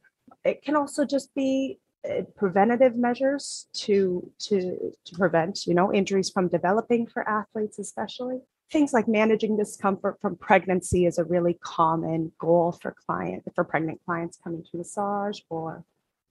It 0.45 0.65
can 0.65 0.75
also 0.75 1.05
just 1.05 1.33
be 1.37 1.79
uh, 2.05 2.23
preventative 2.35 2.97
measures 2.97 3.69
to 3.75 4.29
to 4.41 4.93
to 5.05 5.15
prevent 5.15 5.67
you 5.67 5.75
know 5.75 5.95
injuries 5.95 6.31
from 6.31 6.49
developing 6.49 7.07
for 7.07 7.27
athletes 7.27 7.79
especially 7.79 8.41
things 8.71 8.93
like 8.93 9.09
managing 9.09 9.57
discomfort 9.57 10.19
from 10.21 10.37
pregnancy 10.37 11.07
is 11.07 11.17
a 11.17 11.25
really 11.25 11.55
common 11.63 12.31
goal 12.39 12.73
for 12.83 12.95
client 13.07 13.43
for 13.55 13.65
pregnant 13.65 13.99
clients 14.05 14.39
coming 14.45 14.63
to 14.63 14.77
massage 14.77 15.41
or 15.49 15.83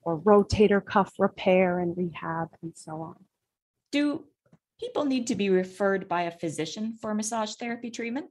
or 0.05 0.19
rotator 0.19 0.83
cuff 0.83 1.13
repair 1.19 1.79
and 1.79 1.97
rehab 1.97 2.49
and 2.61 2.73
so 2.75 3.01
on 3.01 3.15
do 3.91 4.25
people 4.79 5.05
need 5.05 5.27
to 5.27 5.35
be 5.35 5.49
referred 5.49 6.07
by 6.07 6.23
a 6.23 6.31
physician 6.31 6.95
for 7.01 7.13
massage 7.13 7.55
therapy 7.55 7.89
treatment 7.89 8.27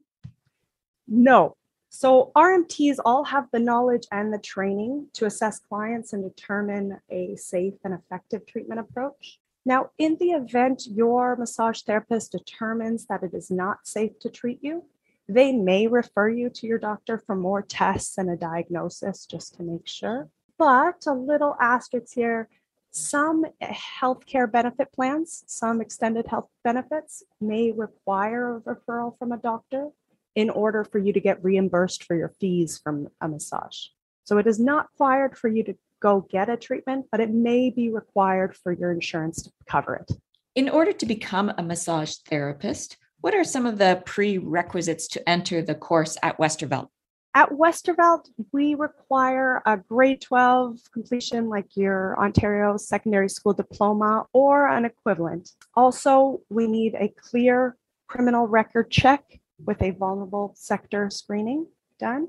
no 1.06 1.56
so 1.94 2.32
RMTs 2.34 2.96
all 3.04 3.22
have 3.24 3.48
the 3.52 3.58
knowledge 3.58 4.06
and 4.10 4.32
the 4.32 4.38
training 4.38 5.08
to 5.12 5.26
assess 5.26 5.58
clients 5.58 6.14
and 6.14 6.24
determine 6.24 6.98
a 7.10 7.36
safe 7.36 7.74
and 7.84 7.92
effective 7.92 8.46
treatment 8.46 8.80
approach. 8.80 9.38
Now, 9.66 9.90
in 9.98 10.16
the 10.18 10.30
event 10.30 10.84
your 10.86 11.36
massage 11.36 11.82
therapist 11.82 12.32
determines 12.32 13.04
that 13.06 13.22
it 13.22 13.34
is 13.34 13.50
not 13.50 13.86
safe 13.86 14.18
to 14.20 14.30
treat 14.30 14.60
you, 14.62 14.84
they 15.28 15.52
may 15.52 15.86
refer 15.86 16.30
you 16.30 16.48
to 16.48 16.66
your 16.66 16.78
doctor 16.78 17.18
for 17.18 17.36
more 17.36 17.60
tests 17.60 18.16
and 18.16 18.30
a 18.30 18.36
diagnosis 18.36 19.26
just 19.26 19.56
to 19.56 19.62
make 19.62 19.86
sure. 19.86 20.30
But 20.62 21.06
a 21.08 21.12
little 21.12 21.56
asterisk 21.60 22.14
here 22.14 22.48
some 22.92 23.44
healthcare 23.60 24.48
benefit 24.48 24.92
plans, 24.92 25.42
some 25.48 25.80
extended 25.80 26.28
health 26.28 26.46
benefits 26.62 27.24
may 27.40 27.72
require 27.72 28.58
a 28.58 28.60
referral 28.60 29.18
from 29.18 29.32
a 29.32 29.38
doctor 29.38 29.88
in 30.36 30.50
order 30.50 30.84
for 30.84 31.00
you 31.00 31.12
to 31.14 31.18
get 31.18 31.42
reimbursed 31.42 32.04
for 32.04 32.14
your 32.14 32.28
fees 32.28 32.78
from 32.78 33.08
a 33.20 33.26
massage. 33.26 33.86
So 34.22 34.38
it 34.38 34.46
is 34.46 34.60
not 34.60 34.86
required 34.92 35.36
for 35.36 35.48
you 35.48 35.64
to 35.64 35.74
go 35.98 36.28
get 36.30 36.48
a 36.48 36.56
treatment, 36.56 37.06
but 37.10 37.18
it 37.18 37.30
may 37.30 37.70
be 37.70 37.90
required 37.90 38.54
for 38.54 38.70
your 38.70 38.92
insurance 38.92 39.42
to 39.42 39.50
cover 39.66 39.96
it. 39.96 40.12
In 40.54 40.68
order 40.68 40.92
to 40.92 41.06
become 41.06 41.52
a 41.58 41.62
massage 41.64 42.14
therapist, 42.28 42.98
what 43.20 43.34
are 43.34 43.42
some 43.42 43.66
of 43.66 43.78
the 43.78 44.00
prerequisites 44.06 45.08
to 45.08 45.28
enter 45.28 45.60
the 45.60 45.74
course 45.74 46.16
at 46.22 46.38
Westervelt? 46.38 46.86
At 47.34 47.48
Westervelt, 47.48 48.28
we 48.52 48.74
require 48.74 49.62
a 49.64 49.78
grade 49.78 50.20
12 50.20 50.80
completion, 50.92 51.48
like 51.48 51.76
your 51.76 52.18
Ontario 52.18 52.76
Secondary 52.76 53.30
School 53.30 53.54
diploma 53.54 54.26
or 54.34 54.68
an 54.68 54.84
equivalent. 54.84 55.52
Also, 55.74 56.42
we 56.50 56.66
need 56.66 56.94
a 56.94 57.08
clear 57.08 57.76
criminal 58.06 58.46
record 58.46 58.90
check 58.90 59.40
with 59.64 59.80
a 59.80 59.92
vulnerable 59.92 60.52
sector 60.56 61.08
screening 61.08 61.66
done. 61.98 62.28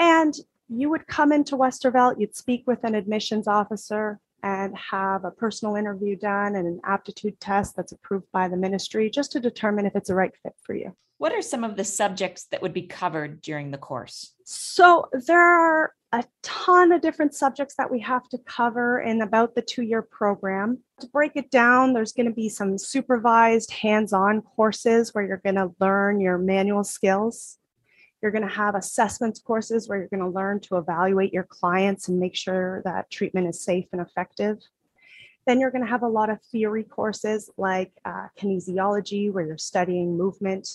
And 0.00 0.34
you 0.68 0.90
would 0.90 1.06
come 1.06 1.30
into 1.30 1.56
Westervelt, 1.56 2.18
you'd 2.18 2.34
speak 2.34 2.64
with 2.66 2.82
an 2.82 2.96
admissions 2.96 3.46
officer 3.46 4.18
and 4.42 4.76
have 4.76 5.24
a 5.24 5.30
personal 5.30 5.76
interview 5.76 6.16
done 6.16 6.56
and 6.56 6.66
an 6.66 6.80
aptitude 6.84 7.38
test 7.38 7.76
that's 7.76 7.92
approved 7.92 8.26
by 8.32 8.48
the 8.48 8.56
ministry 8.56 9.08
just 9.08 9.30
to 9.30 9.38
determine 9.38 9.86
if 9.86 9.94
it's 9.94 10.10
a 10.10 10.14
right 10.14 10.32
fit 10.42 10.54
for 10.60 10.74
you. 10.74 10.96
What 11.22 11.32
are 11.32 11.40
some 11.40 11.62
of 11.62 11.76
the 11.76 11.84
subjects 11.84 12.46
that 12.50 12.62
would 12.62 12.72
be 12.72 12.82
covered 12.82 13.42
during 13.42 13.70
the 13.70 13.78
course? 13.78 14.34
So 14.44 15.08
there 15.12 15.38
are 15.38 15.94
a 16.10 16.24
ton 16.42 16.90
of 16.90 17.00
different 17.00 17.32
subjects 17.32 17.76
that 17.76 17.92
we 17.92 18.00
have 18.00 18.28
to 18.30 18.38
cover 18.38 19.00
in 19.00 19.22
about 19.22 19.54
the 19.54 19.62
two 19.62 19.84
year 19.84 20.02
program. 20.02 20.80
To 20.98 21.06
break 21.06 21.36
it 21.36 21.48
down, 21.48 21.92
there's 21.92 22.12
going 22.12 22.26
to 22.26 22.34
be 22.34 22.48
some 22.48 22.76
supervised 22.76 23.70
hands 23.70 24.12
on 24.12 24.42
courses 24.42 25.14
where 25.14 25.24
you're 25.24 25.36
going 25.36 25.54
to 25.54 25.72
learn 25.78 26.20
your 26.20 26.38
manual 26.38 26.82
skills. 26.82 27.56
You're 28.20 28.32
going 28.32 28.48
to 28.48 28.52
have 28.52 28.74
assessments 28.74 29.38
courses 29.38 29.88
where 29.88 29.98
you're 29.98 30.08
going 30.08 30.28
to 30.28 30.36
learn 30.36 30.58
to 30.62 30.76
evaluate 30.76 31.32
your 31.32 31.44
clients 31.44 32.08
and 32.08 32.18
make 32.18 32.34
sure 32.34 32.82
that 32.84 33.12
treatment 33.12 33.46
is 33.46 33.62
safe 33.62 33.86
and 33.92 34.00
effective. 34.00 34.58
Then 35.46 35.60
you're 35.60 35.70
going 35.70 35.84
to 35.84 35.90
have 35.90 36.02
a 36.02 36.08
lot 36.08 36.30
of 36.30 36.42
theory 36.50 36.82
courses 36.82 37.48
like 37.56 37.92
uh, 38.04 38.26
kinesiology, 38.36 39.32
where 39.32 39.46
you're 39.46 39.56
studying 39.56 40.18
movement 40.18 40.68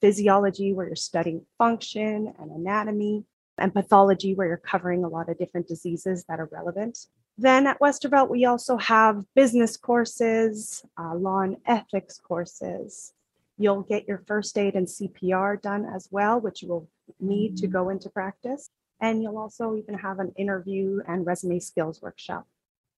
physiology, 0.00 0.72
where 0.72 0.86
you're 0.86 0.96
studying 0.96 1.44
function 1.56 2.32
and 2.38 2.50
anatomy, 2.50 3.24
and 3.58 3.74
pathology, 3.74 4.34
where 4.34 4.46
you're 4.46 4.56
covering 4.56 5.04
a 5.04 5.08
lot 5.08 5.28
of 5.28 5.38
different 5.38 5.68
diseases 5.68 6.24
that 6.28 6.40
are 6.40 6.48
relevant. 6.52 7.06
Then 7.36 7.66
at 7.66 7.78
Westervelt, 7.78 8.28
we 8.28 8.44
also 8.44 8.76
have 8.78 9.24
business 9.34 9.76
courses, 9.76 10.84
uh, 10.98 11.14
law 11.14 11.40
and 11.40 11.56
ethics 11.66 12.18
courses. 12.18 13.12
You'll 13.58 13.82
get 13.82 14.08
your 14.08 14.22
first 14.26 14.58
aid 14.58 14.74
and 14.74 14.86
CPR 14.86 15.60
done 15.62 15.84
as 15.84 16.08
well, 16.10 16.40
which 16.40 16.62
you 16.62 16.68
will 16.68 16.88
need 17.20 17.56
to 17.58 17.66
go 17.66 17.90
into 17.90 18.08
practice. 18.08 18.70
And 19.00 19.22
you'll 19.22 19.38
also 19.38 19.76
even 19.76 19.94
have 19.94 20.18
an 20.18 20.32
interview 20.36 21.00
and 21.06 21.24
resume 21.24 21.60
skills 21.60 22.02
workshop. 22.02 22.46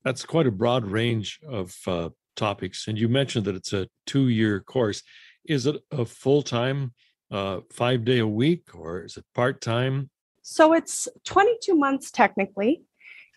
That's 0.04 0.24
quite 0.24 0.46
a 0.46 0.50
broad 0.50 0.86
range 0.86 1.40
of 1.46 1.76
uh, 1.86 2.08
topics. 2.34 2.88
And 2.88 2.98
you 2.98 3.08
mentioned 3.08 3.44
that 3.44 3.54
it's 3.54 3.74
a 3.74 3.88
two 4.06 4.28
year 4.28 4.60
course. 4.60 5.02
Is 5.44 5.66
it 5.66 5.76
a 5.90 6.04
full 6.04 6.42
time, 6.42 6.92
uh, 7.30 7.60
five 7.70 8.04
day 8.04 8.18
a 8.18 8.26
week, 8.26 8.74
or 8.74 9.02
is 9.02 9.16
it 9.16 9.24
part 9.34 9.60
time? 9.60 10.10
So 10.42 10.72
it's 10.72 11.08
22 11.24 11.74
months 11.74 12.10
technically, 12.10 12.82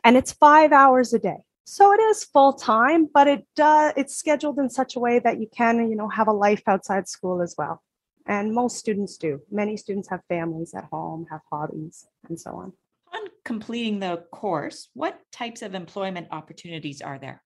and 0.03 0.17
it's 0.17 0.31
five 0.31 0.72
hours 0.72 1.13
a 1.13 1.19
day. 1.19 1.43
So 1.65 1.93
it 1.93 2.01
is 2.01 2.24
full 2.24 2.53
time, 2.53 3.10
but 3.13 3.27
it 3.27 3.48
does 3.55 3.93
it's 3.95 4.15
scheduled 4.15 4.60
in 4.60 4.69
such 4.69 4.95
a 4.95 5.00
way 5.00 5.19
that 5.19 5.39
you 5.39 5.48
can, 5.55 5.89
you 5.89 5.95
know, 5.95 6.10
have 6.10 6.27
a 6.27 6.33
life 6.33 6.63
outside 6.67 7.07
school 7.07 7.41
as 7.41 7.55
well. 7.57 7.81
And 8.25 8.53
most 8.53 8.77
students 8.77 9.17
do. 9.17 9.41
Many 9.51 9.77
students 9.77 10.10
have 10.10 10.22
families 10.27 10.74
at 10.74 10.86
home, 10.86 11.25
have 11.29 11.41
hobbies, 11.51 12.05
and 12.27 12.39
so 12.39 12.51
on. 12.51 12.74
On 13.13 13.29
completing 13.43 14.00
the 14.00 14.25
course, 14.31 14.89
what 14.93 15.19
types 15.31 15.62
of 15.62 15.75
employment 15.75 16.27
opportunities 16.31 17.01
are 17.01 17.19
there? 17.19 17.43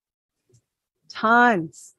Tons, 1.10 1.94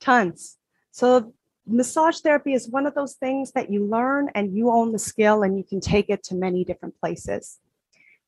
tons. 0.00 0.56
So 0.90 1.32
massage 1.66 2.18
therapy 2.20 2.52
is 2.52 2.68
one 2.68 2.86
of 2.86 2.94
those 2.94 3.14
things 3.14 3.52
that 3.52 3.70
you 3.70 3.86
learn 3.86 4.30
and 4.34 4.54
you 4.54 4.70
own 4.70 4.92
the 4.92 4.98
skill 4.98 5.42
and 5.42 5.56
you 5.56 5.64
can 5.64 5.80
take 5.80 6.10
it 6.10 6.22
to 6.24 6.34
many 6.34 6.64
different 6.64 6.98
places. 7.00 7.58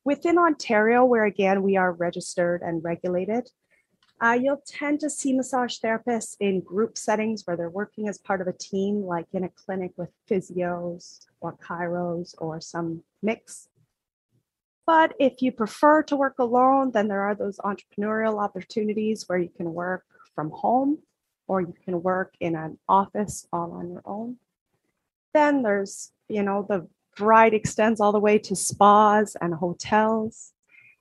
Within 0.03 0.37
Ontario, 0.37 1.03
where 1.03 1.25
again 1.25 1.63
we 1.63 1.77
are 1.77 1.91
registered 1.91 2.61
and 2.61 2.83
regulated, 2.83 3.49
uh, 4.19 4.37
you'll 4.41 4.63
tend 4.65 4.99
to 4.99 5.09
see 5.09 5.33
massage 5.33 5.77
therapists 5.77 6.35
in 6.39 6.61
group 6.61 6.97
settings 6.97 7.43
where 7.45 7.55
they're 7.55 7.69
working 7.69 8.07
as 8.07 8.17
part 8.17 8.41
of 8.41 8.47
a 8.47 8.53
team, 8.53 9.03
like 9.03 9.27
in 9.33 9.43
a 9.43 9.49
clinic 9.49 9.91
with 9.95 10.09
physios 10.29 11.19
or 11.39 11.55
chiros 11.57 12.33
or 12.39 12.59
some 12.59 13.03
mix. 13.21 13.67
But 14.87 15.13
if 15.19 15.41
you 15.41 15.51
prefer 15.51 16.01
to 16.03 16.15
work 16.15 16.39
alone, 16.39 16.91
then 16.91 17.09
there 17.09 17.21
are 17.21 17.35
those 17.35 17.57
entrepreneurial 17.57 18.41
opportunities 18.41 19.25
where 19.27 19.37
you 19.37 19.49
can 19.55 19.73
work 19.73 20.05
from 20.33 20.49
home 20.49 20.99
or 21.47 21.61
you 21.61 21.73
can 21.83 22.01
work 22.01 22.35
in 22.39 22.55
an 22.55 22.77
office 22.87 23.47
all 23.51 23.71
on 23.73 23.89
your 23.89 24.01
own. 24.05 24.37
Then 25.33 25.63
there's, 25.63 26.11
you 26.27 26.43
know, 26.43 26.65
the 26.67 26.87
variety 27.17 27.57
extends 27.57 27.99
all 27.99 28.11
the 28.11 28.19
way 28.19 28.37
to 28.39 28.55
spas 28.55 29.35
and 29.39 29.53
hotels 29.53 30.53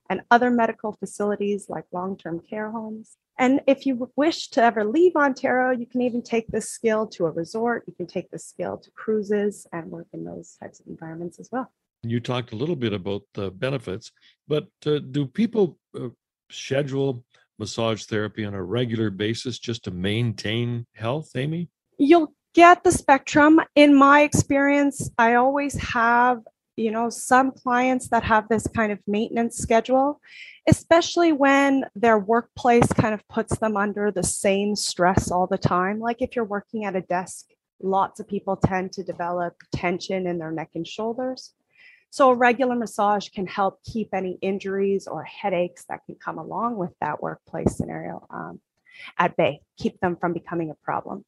and 0.09 0.23
other 0.31 0.51
medical 0.51 0.93
facilities 0.93 1.69
like 1.69 1.85
long 1.93 2.17
term 2.17 2.41
care 2.41 2.71
homes. 2.71 3.17
And 3.39 3.61
if 3.67 3.85
you 3.85 4.11
wish 4.17 4.49
to 4.51 4.63
ever 4.63 4.85
leave 4.85 5.15
Ontario, 5.15 5.79
you 5.79 5.87
can 5.87 6.01
even 6.01 6.23
take 6.23 6.49
this 6.49 6.71
skill 6.71 7.07
to 7.09 7.27
a 7.27 7.31
resort. 7.31 7.85
You 7.87 7.93
can 7.93 8.07
take 8.07 8.31
this 8.31 8.47
skill 8.47 8.79
to 8.79 8.91
cruises 8.93 9.67
and 9.73 9.91
work 9.91 10.07
in 10.13 10.25
those 10.25 10.57
types 10.59 10.81
of 10.81 10.87
environments 10.87 11.39
as 11.39 11.51
well. 11.53 11.71
You 12.03 12.21
talked 12.21 12.53
a 12.53 12.57
little 12.57 12.77
bit 12.77 12.93
about 12.95 13.23
the 13.35 13.51
benefits, 13.51 14.13
but 14.49 14.69
uh, 14.87 15.01
do 15.11 15.27
people 15.27 15.79
uh, 15.95 16.09
schedule 16.51 17.25
massage 17.59 18.05
therapy 18.05 18.45
on 18.45 18.55
a 18.55 18.63
regular 18.63 19.11
basis 19.11 19.59
just 19.59 19.85
to 19.85 19.91
maintain 19.91 20.87
health, 20.95 21.31
Amy? 21.35 21.69
You'll 21.99 22.35
get 22.55 22.85
the 22.85 22.93
spectrum. 22.93 23.61
In 23.75 23.95
my 23.95 24.23
experience, 24.23 25.11
I 25.19 25.35
always 25.35 25.75
have, 25.93 26.43
you 26.77 26.91
know, 26.91 27.11
some 27.11 27.53
clients 27.53 28.09
that 28.09 28.23
have 28.25 28.49
this 28.49 28.67
kind 28.67 28.93
of 28.93 28.99
maintenance 29.07 29.57
schedule, 29.57 30.21
especially 30.69 31.33
when 31.33 31.85
their 31.95 32.19
workplace 32.19 32.87
kind 32.93 33.15
of 33.15 33.27
puts 33.29 33.59
them 33.59 33.77
under 33.77 34.11
the 34.11 34.23
same 34.23 34.75
stress 34.77 35.31
all 35.31 35.47
the 35.47 35.59
time. 35.59 36.01
Like 36.01 36.23
if 36.23 36.37
you're 36.37 36.45
working 36.45 36.85
at 36.85 36.97
a 36.97 37.03
desk, 37.03 37.47
lots 37.81 38.21
of 38.21 38.29
people 38.29 38.57
tend 38.57 38.93
to 38.93 39.03
develop 39.03 39.55
tension 39.75 40.27
in 40.27 40.39
their 40.39 40.51
neck 40.51 40.71
and 40.75 40.87
shoulders. 40.87 41.53
So 42.11 42.31
a 42.31 42.35
regular 42.35 42.75
massage 42.75 43.29
can 43.29 43.47
help 43.47 43.83
keep 43.83 44.09
any 44.15 44.39
injuries 44.41 45.07
or 45.07 45.23
headaches 45.25 45.85
that 45.89 46.01
can 46.07 46.15
come 46.17 46.39
along 46.39 46.77
with 46.77 46.93
that 47.01 47.23
workplace 47.23 47.77
scenario 47.77 48.27
um, 48.31 48.61
at 49.19 49.37
bay, 49.37 49.61
keep 49.77 50.01
them 50.01 50.17
from 50.17 50.33
becoming 50.33 50.71
a 50.71 50.75
problem. 50.75 51.25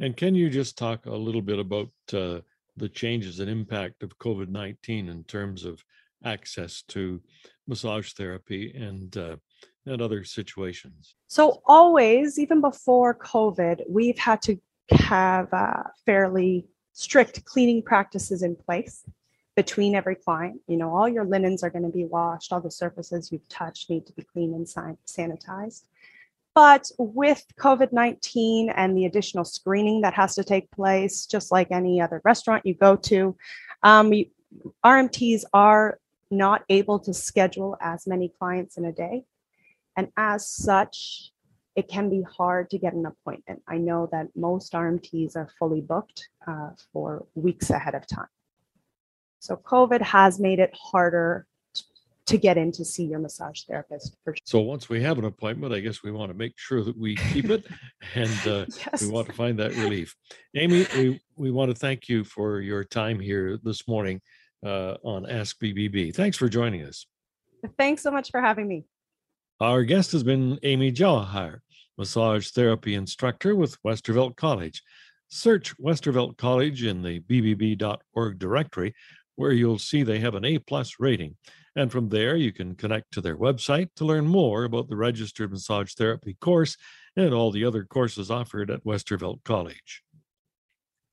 And 0.00 0.16
can 0.16 0.34
you 0.34 0.50
just 0.50 0.76
talk 0.76 1.06
a 1.06 1.14
little 1.14 1.42
bit 1.42 1.58
about 1.58 1.90
uh, 2.12 2.40
the 2.76 2.88
changes 2.88 3.40
and 3.40 3.48
impact 3.48 4.02
of 4.02 4.18
COVID 4.18 4.48
19 4.48 5.08
in 5.08 5.24
terms 5.24 5.64
of 5.64 5.82
access 6.24 6.82
to 6.88 7.20
massage 7.66 8.12
therapy 8.12 8.72
and 8.74 9.16
uh, 9.16 9.36
and 9.86 10.02
other 10.02 10.24
situations? 10.24 11.14
So 11.28 11.62
always, 11.66 12.38
even 12.38 12.60
before 12.60 13.14
COVID, 13.14 13.82
we've 13.88 14.18
had 14.18 14.42
to 14.42 14.58
have 14.90 15.52
uh, 15.52 15.84
fairly 16.04 16.66
strict 16.92 17.44
cleaning 17.44 17.82
practices 17.82 18.42
in 18.42 18.56
place 18.56 19.04
between 19.56 19.94
every 19.94 20.14
client. 20.14 20.60
You 20.68 20.76
know, 20.76 20.94
all 20.94 21.08
your 21.08 21.24
linens 21.24 21.64
are 21.64 21.70
going 21.70 21.84
to 21.84 21.90
be 21.90 22.04
washed, 22.04 22.52
all 22.52 22.60
the 22.60 22.70
surfaces 22.70 23.32
you've 23.32 23.48
touched 23.48 23.90
need 23.90 24.06
to 24.06 24.12
be 24.12 24.22
cleaned 24.22 24.54
and 24.54 24.66
sanitized. 25.06 25.84
But 26.54 26.90
with 26.98 27.44
COVID 27.58 27.92
19 27.92 28.70
and 28.70 28.96
the 28.96 29.06
additional 29.06 29.44
screening 29.44 30.02
that 30.02 30.14
has 30.14 30.34
to 30.36 30.44
take 30.44 30.70
place, 30.70 31.26
just 31.26 31.50
like 31.50 31.68
any 31.70 32.00
other 32.00 32.20
restaurant 32.24 32.64
you 32.64 32.74
go 32.74 32.96
to, 32.96 33.36
um, 33.82 34.12
RMTs 34.84 35.44
are 35.52 35.98
not 36.30 36.64
able 36.68 36.98
to 37.00 37.12
schedule 37.14 37.76
as 37.80 38.06
many 38.06 38.32
clients 38.38 38.76
in 38.76 38.84
a 38.84 38.92
day. 38.92 39.24
And 39.96 40.08
as 40.16 40.48
such, 40.48 41.30
it 41.74 41.88
can 41.88 42.08
be 42.08 42.22
hard 42.22 42.70
to 42.70 42.78
get 42.78 42.94
an 42.94 43.04
appointment. 43.04 43.62
I 43.68 43.76
know 43.76 44.08
that 44.12 44.28
most 44.34 44.72
RMTs 44.72 45.36
are 45.36 45.48
fully 45.58 45.82
booked 45.82 46.28
uh, 46.46 46.70
for 46.92 47.26
weeks 47.34 47.70
ahead 47.70 47.94
of 47.94 48.06
time. 48.06 48.28
So 49.40 49.56
COVID 49.56 50.00
has 50.00 50.40
made 50.40 50.58
it 50.58 50.74
harder 50.74 51.46
to 52.26 52.36
get 52.36 52.56
in 52.56 52.72
to 52.72 52.84
see 52.84 53.04
your 53.04 53.20
massage 53.20 53.62
therapist. 53.62 54.16
For 54.24 54.34
so 54.44 54.60
once 54.60 54.88
we 54.88 55.00
have 55.02 55.18
an 55.18 55.24
appointment, 55.24 55.72
I 55.72 55.80
guess 55.80 56.02
we 56.02 56.10
want 56.10 56.30
to 56.32 56.36
make 56.36 56.54
sure 56.56 56.82
that 56.82 56.98
we 56.98 57.16
keep 57.16 57.50
it, 57.50 57.66
and 58.14 58.46
uh, 58.46 58.66
yes. 58.92 59.02
we 59.02 59.08
want 59.08 59.28
to 59.28 59.32
find 59.32 59.58
that 59.60 59.74
relief. 59.76 60.14
Amy, 60.54 60.86
we 60.96 61.20
we 61.36 61.50
want 61.50 61.70
to 61.70 61.76
thank 61.76 62.08
you 62.08 62.24
for 62.24 62.60
your 62.60 62.82
time 62.84 63.20
here 63.20 63.58
this 63.62 63.86
morning 63.86 64.20
uh, 64.64 64.94
on 65.04 65.30
Ask 65.30 65.60
BBB. 65.60 66.14
Thanks 66.14 66.36
for 66.36 66.48
joining 66.48 66.82
us. 66.82 67.06
Thanks 67.78 68.02
so 68.02 68.10
much 68.10 68.30
for 68.30 68.40
having 68.40 68.66
me. 68.66 68.84
Our 69.60 69.84
guest 69.84 70.12
has 70.12 70.22
been 70.22 70.58
Amy 70.64 70.92
Jawahar, 70.92 71.60
massage 71.96 72.50
therapy 72.50 72.94
instructor 72.94 73.54
with 73.54 73.80
Westervelt 73.84 74.36
College. 74.36 74.82
Search 75.28 75.76
Westervelt 75.78 76.36
College 76.36 76.84
in 76.84 77.02
the 77.02 77.20
bbb.org 77.20 78.38
directory, 78.38 78.94
where 79.36 79.52
you'll 79.52 79.78
see 79.78 80.02
they 80.02 80.18
have 80.18 80.34
an 80.34 80.44
A 80.44 80.58
plus 80.58 80.96
rating. 80.98 81.36
And 81.76 81.92
from 81.92 82.08
there, 82.08 82.36
you 82.36 82.52
can 82.52 82.74
connect 82.74 83.12
to 83.12 83.20
their 83.20 83.36
website 83.36 83.90
to 83.96 84.04
learn 84.04 84.26
more 84.26 84.64
about 84.64 84.88
the 84.88 84.96
registered 84.96 85.52
massage 85.52 85.92
therapy 85.92 86.36
course 86.40 86.76
and 87.16 87.32
all 87.32 87.50
the 87.50 87.64
other 87.64 87.84
courses 87.84 88.30
offered 88.30 88.70
at 88.70 88.84
Westervelt 88.84 89.44
College. 89.44 90.02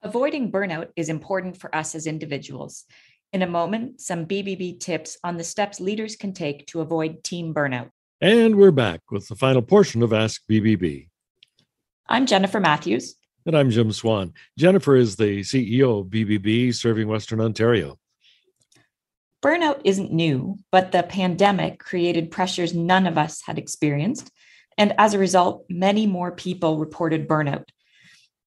Avoiding 0.01 0.51
burnout 0.51 0.87
is 0.95 1.09
important 1.09 1.57
for 1.57 1.73
us 1.75 1.95
as 1.95 2.07
individuals. 2.07 2.85
In 3.31 3.41
a 3.41 3.47
moment, 3.47 3.99
some 4.01 4.25
BBB 4.25 4.79
tips 4.79 5.17
on 5.23 5.37
the 5.37 5.43
steps 5.43 5.79
leaders 5.79 6.15
can 6.15 6.33
take 6.33 6.67
to 6.67 6.81
avoid 6.81 7.23
team 7.23 7.53
burnout. 7.53 7.89
And 8.21 8.55
we're 8.55 8.71
back 8.71 9.01
with 9.11 9.27
the 9.27 9.35
final 9.35 9.61
portion 9.61 10.01
of 10.01 10.13
Ask 10.13 10.43
BBB. 10.49 11.09
I'm 12.07 12.25
Jennifer 12.25 12.59
Matthews. 12.59 13.15
And 13.45 13.57
I'm 13.57 13.69
Jim 13.69 13.91
Swan. 13.91 14.33
Jennifer 14.57 14.95
is 14.95 15.15
the 15.15 15.41
CEO 15.41 16.01
of 16.01 16.07
BBB 16.07 16.73
serving 16.73 17.07
Western 17.07 17.41
Ontario. 17.41 17.97
Burnout 19.43 19.81
isn't 19.83 20.13
new, 20.13 20.57
but 20.71 20.93
the 20.93 21.03
pandemic 21.03 21.77
created 21.77 22.31
pressures 22.31 22.73
none 22.73 23.05
of 23.05 23.17
us 23.17 23.41
had 23.45 23.57
experienced. 23.57 24.31
And 24.77 24.93
as 24.97 25.13
a 25.13 25.19
result, 25.19 25.65
many 25.69 26.07
more 26.07 26.31
people 26.31 26.77
reported 26.77 27.27
burnout. 27.27 27.65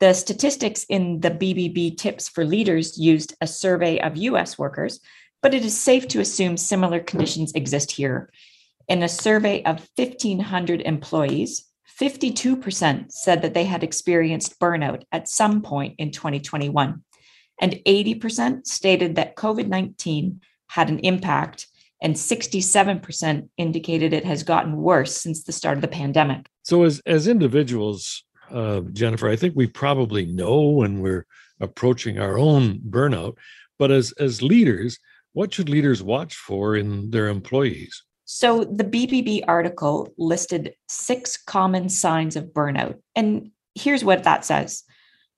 The 0.00 0.14
statistics 0.14 0.84
in 0.88 1.20
the 1.20 1.30
BBB 1.30 1.98
tips 1.98 2.30
for 2.30 2.46
leaders 2.46 2.98
used 2.98 3.34
a 3.42 3.46
survey 3.46 4.00
of 4.00 4.16
US 4.16 4.58
workers, 4.58 5.00
but 5.42 5.52
it 5.52 5.66
is 5.66 5.78
safe 5.78 6.08
to 6.08 6.20
assume 6.20 6.56
similar 6.56 7.00
conditions 7.00 7.52
exist 7.52 7.92
here. 7.92 8.30
In 8.88 9.02
a 9.02 9.08
survey 9.08 9.62
of 9.64 9.86
1,500 9.96 10.80
employees, 10.80 11.66
52% 12.00 13.12
said 13.12 13.42
that 13.42 13.52
they 13.52 13.64
had 13.64 13.84
experienced 13.84 14.58
burnout 14.58 15.02
at 15.12 15.28
some 15.28 15.60
point 15.60 15.94
in 15.98 16.10
2021, 16.10 17.02
and 17.60 17.80
80% 17.86 18.66
stated 18.66 19.16
that 19.16 19.36
COVID 19.36 19.66
19 19.68 20.40
had 20.68 20.88
an 20.88 20.98
impact, 21.00 21.66
and 22.02 22.14
67% 22.14 23.48
indicated 23.56 24.12
it 24.12 24.24
has 24.24 24.42
gotten 24.42 24.76
worse 24.76 25.16
since 25.16 25.44
the 25.44 25.52
start 25.52 25.78
of 25.78 25.82
the 25.82 25.88
pandemic. 25.88 26.46
So, 26.62 26.82
as, 26.82 27.00
as 27.06 27.28
individuals, 27.28 28.24
uh, 28.50 28.80
Jennifer, 28.92 29.28
I 29.28 29.36
think 29.36 29.54
we 29.56 29.66
probably 29.66 30.26
know 30.26 30.62
when 30.62 31.00
we're 31.00 31.26
approaching 31.60 32.18
our 32.18 32.38
own 32.38 32.80
burnout, 32.80 33.36
but 33.78 33.90
as, 33.90 34.12
as 34.12 34.42
leaders, 34.42 34.98
what 35.32 35.52
should 35.52 35.68
leaders 35.68 36.02
watch 36.02 36.34
for 36.34 36.76
in 36.76 37.10
their 37.10 37.28
employees? 37.28 38.02
So, 38.24 38.64
the 38.64 38.84
BBB 38.84 39.44
article 39.46 40.12
listed 40.18 40.74
six 40.88 41.36
common 41.36 41.88
signs 41.88 42.36
of 42.36 42.46
burnout. 42.46 42.96
And 43.14 43.52
here's 43.74 44.04
what 44.04 44.24
that 44.24 44.44
says 44.44 44.82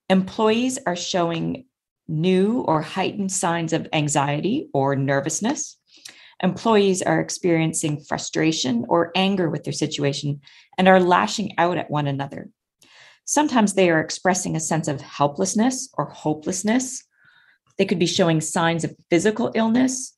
employees 0.09 0.79
are 0.87 0.97
showing 0.97 1.67
new 2.09 2.61
or 2.63 2.81
heightened 2.83 3.31
signs 3.31 3.73
of 3.73 3.87
anxiety 3.93 4.69
or 4.73 4.97
nervousness. 4.97 5.77
Employees 6.43 7.03
are 7.03 7.21
experiencing 7.21 8.01
frustration 8.01 8.87
or 8.89 9.13
anger 9.15 9.51
with 9.51 9.65
their 9.65 9.73
situation 9.73 10.41
and 10.77 10.89
are 10.89 11.01
lashing 11.01 11.55
out 11.59 11.77
at 11.77 11.91
one 11.91 12.07
another. 12.07 12.49
Sometimes 13.25 13.75
they 13.75 13.91
are 13.91 14.01
expressing 14.01 14.57
a 14.57 14.61
sense 14.61 14.89
of 14.89 15.01
helplessness 15.01 15.91
or 15.95 16.07
hopelessness. 16.07 17.05
They 17.77 17.85
could 17.85 17.99
be 17.99 18.07
showing 18.07 18.41
signs 18.41 18.85
of 18.85 18.97
physical 19.11 19.53
illness. 19.55 20.17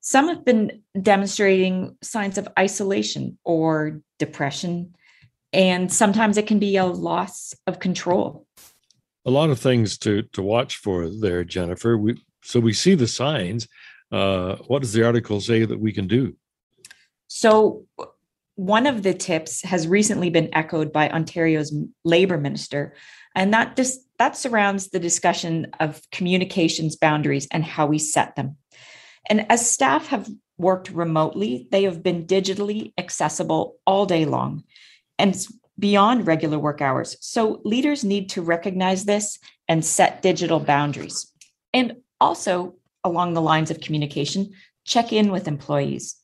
Some 0.00 0.28
have 0.28 0.44
been 0.44 0.82
demonstrating 1.00 1.96
signs 2.02 2.38
of 2.38 2.48
isolation 2.58 3.38
or 3.44 4.02
depression. 4.18 4.94
And 5.52 5.92
sometimes 5.92 6.36
it 6.36 6.46
can 6.46 6.58
be 6.58 6.76
a 6.76 6.84
loss 6.84 7.54
of 7.66 7.78
control 7.78 8.46
a 9.24 9.30
lot 9.30 9.50
of 9.50 9.58
things 9.58 9.98
to 9.98 10.22
to 10.32 10.42
watch 10.42 10.76
for 10.76 11.08
there, 11.08 11.44
Jennifer. 11.44 11.96
We 11.96 12.22
so 12.42 12.60
we 12.60 12.72
see 12.72 12.94
the 12.94 13.08
signs. 13.08 13.68
Uh, 14.10 14.56
what 14.66 14.82
does 14.82 14.92
the 14.92 15.04
article 15.04 15.40
say 15.40 15.64
that 15.64 15.80
we 15.80 15.92
can 15.92 16.06
do? 16.06 16.36
So, 17.28 17.86
one 18.56 18.86
of 18.86 19.02
the 19.02 19.14
tips 19.14 19.62
has 19.62 19.88
recently 19.88 20.28
been 20.28 20.50
echoed 20.52 20.92
by 20.92 21.08
Ontario's 21.08 21.74
labor 22.04 22.36
minister, 22.36 22.94
and 23.34 23.54
that 23.54 23.76
just 23.76 24.00
that 24.18 24.36
surrounds 24.36 24.90
the 24.90 25.00
discussion 25.00 25.68
of 25.80 26.02
communications 26.10 26.96
boundaries 26.96 27.48
and 27.50 27.64
how 27.64 27.86
we 27.86 27.98
set 27.98 28.36
them. 28.36 28.56
And 29.28 29.50
as 29.50 29.70
staff 29.70 30.08
have 30.08 30.28
worked 30.58 30.90
remotely, 30.90 31.68
they 31.70 31.84
have 31.84 32.02
been 32.02 32.26
digitally 32.26 32.92
accessible 32.98 33.76
all 33.86 34.06
day 34.06 34.24
long. 34.24 34.64
And 35.18 35.36
beyond 35.82 36.28
regular 36.28 36.60
work 36.60 36.80
hours. 36.80 37.16
So 37.20 37.60
leaders 37.64 38.04
need 38.04 38.30
to 38.30 38.40
recognize 38.40 39.04
this 39.04 39.40
and 39.66 39.84
set 39.84 40.22
digital 40.22 40.60
boundaries. 40.60 41.30
And 41.74 41.96
also, 42.20 42.76
along 43.02 43.34
the 43.34 43.42
lines 43.42 43.68
of 43.72 43.80
communication, 43.80 44.52
check 44.84 45.12
in 45.12 45.32
with 45.32 45.48
employees. 45.48 46.14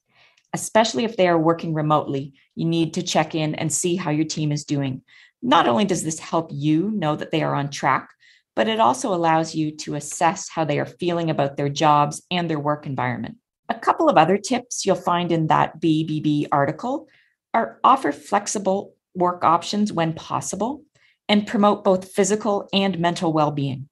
Especially 0.55 1.05
if 1.05 1.17
they 1.17 1.27
are 1.27 1.37
working 1.37 1.75
remotely, 1.75 2.35
you 2.55 2.67
need 2.67 2.95
to 2.95 3.03
check 3.03 3.35
in 3.35 3.57
and 3.57 3.73
see 3.73 3.97
how 3.97 4.13
your 4.13 4.25
team 4.25 4.53
is 4.53 4.65
doing. 4.65 5.03
Not 5.43 5.67
only 5.67 5.85
does 5.85 6.05
this 6.05 6.21
help 6.21 6.51
you 6.53 6.93
know 6.93 7.17
that 7.17 7.33
they 7.33 7.43
are 7.43 7.55
on 7.57 7.69
track, 7.69 8.11
but 8.55 8.69
it 8.69 8.79
also 8.79 9.13
allows 9.13 9.57
you 9.57 9.73
to 9.79 9.97
assess 9.97 10.49
how 10.49 10.65
they 10.65 10.79
are 10.79 10.87
feeling 10.87 11.31
about 11.31 11.57
their 11.57 11.69
jobs 11.69 12.23
and 12.31 12.49
their 12.49 12.61
work 12.61 12.87
environment. 12.87 13.39
A 13.69 13.75
couple 13.75 14.09
of 14.09 14.17
other 14.17 14.39
tips 14.39 14.87
you'll 14.87 14.95
find 14.95 15.33
in 15.33 15.49
that 15.49 15.81
BBB 15.81 16.47
article 16.53 17.09
are 17.53 17.81
offer 17.83 18.13
flexible 18.13 18.95
work 19.19 19.45
options 19.45 19.93
when 19.93 20.13
possible, 20.15 20.85
and 21.29 21.47
promote 21.47 21.85
both 21.85 22.11
physical 22.11 22.69
and 22.73 22.99
mental 22.99 23.33
well 23.33 23.51
being. 23.51 23.89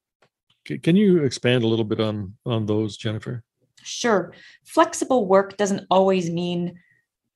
Can 0.83 0.97
you 0.97 1.23
expand 1.23 1.63
a 1.63 1.69
little 1.69 1.85
bit 1.85 2.01
on, 2.01 2.35
on 2.45 2.67
those, 2.67 2.97
Jennifer? 2.97 3.45
Sure. 3.83 4.33
Flexible 4.65 5.27
work 5.27 5.57
doesn't 5.57 5.87
always 5.91 6.29
mean 6.29 6.81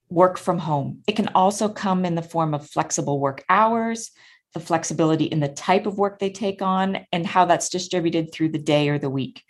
work 0.08 0.36
from 0.36 0.58
home. 0.58 1.02
It 1.06 1.14
can 1.14 1.28
also 1.28 1.68
come 1.68 2.04
in 2.04 2.16
the 2.16 2.22
form 2.22 2.54
of 2.54 2.68
flexible 2.68 3.20
work 3.20 3.44
hours, 3.48 4.10
the 4.52 4.60
flexibility 4.60 5.24
in 5.24 5.38
the 5.38 5.48
type 5.48 5.86
of 5.86 5.98
work 5.98 6.18
they 6.18 6.30
take 6.30 6.60
on, 6.60 7.06
and 7.12 7.24
how 7.24 7.44
that's 7.44 7.68
distributed 7.68 8.32
through 8.32 8.48
the 8.48 8.58
day 8.58 8.88
or 8.88 8.98
the 8.98 9.10
week. 9.10 9.44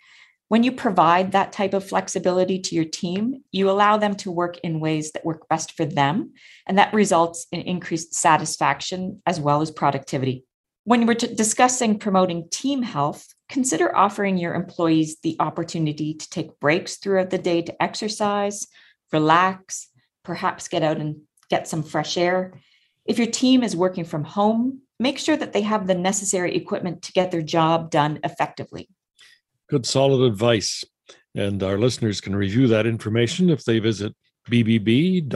When 0.51 0.63
you 0.63 0.73
provide 0.73 1.31
that 1.31 1.53
type 1.53 1.73
of 1.73 1.87
flexibility 1.87 2.59
to 2.59 2.75
your 2.75 2.83
team, 2.83 3.41
you 3.53 3.69
allow 3.69 3.95
them 3.95 4.15
to 4.15 4.29
work 4.29 4.57
in 4.57 4.81
ways 4.81 5.13
that 5.13 5.23
work 5.23 5.47
best 5.47 5.77
for 5.77 5.85
them, 5.85 6.33
and 6.67 6.77
that 6.77 6.93
results 6.93 7.47
in 7.53 7.61
increased 7.61 8.13
satisfaction 8.13 9.21
as 9.25 9.39
well 9.39 9.61
as 9.61 9.71
productivity. 9.71 10.43
When 10.83 11.05
we're 11.05 11.13
discussing 11.13 11.99
promoting 11.99 12.49
team 12.49 12.81
health, 12.81 13.33
consider 13.47 13.95
offering 13.95 14.37
your 14.37 14.53
employees 14.53 15.15
the 15.23 15.37
opportunity 15.39 16.15
to 16.15 16.29
take 16.29 16.59
breaks 16.59 16.97
throughout 16.97 17.29
the 17.29 17.37
day 17.37 17.61
to 17.61 17.81
exercise, 17.81 18.67
relax, 19.13 19.87
perhaps 20.25 20.67
get 20.67 20.83
out 20.83 20.97
and 20.97 21.21
get 21.49 21.69
some 21.69 21.81
fresh 21.81 22.17
air. 22.17 22.59
If 23.05 23.17
your 23.17 23.27
team 23.27 23.63
is 23.63 23.73
working 23.73 24.03
from 24.03 24.25
home, 24.25 24.81
make 24.99 25.17
sure 25.17 25.37
that 25.37 25.53
they 25.53 25.61
have 25.61 25.87
the 25.87 25.95
necessary 25.95 26.57
equipment 26.57 27.03
to 27.03 27.13
get 27.13 27.31
their 27.31 27.41
job 27.41 27.89
done 27.89 28.19
effectively. 28.25 28.89
Good, 29.71 29.85
solid 29.85 30.25
advice. 30.25 30.83
And 31.33 31.63
our 31.63 31.77
listeners 31.77 32.19
can 32.19 32.35
review 32.35 32.67
that 32.67 32.85
information 32.85 33.49
if 33.49 33.63
they 33.63 33.79
visit 33.79 34.13
bbb.org. 34.49 35.33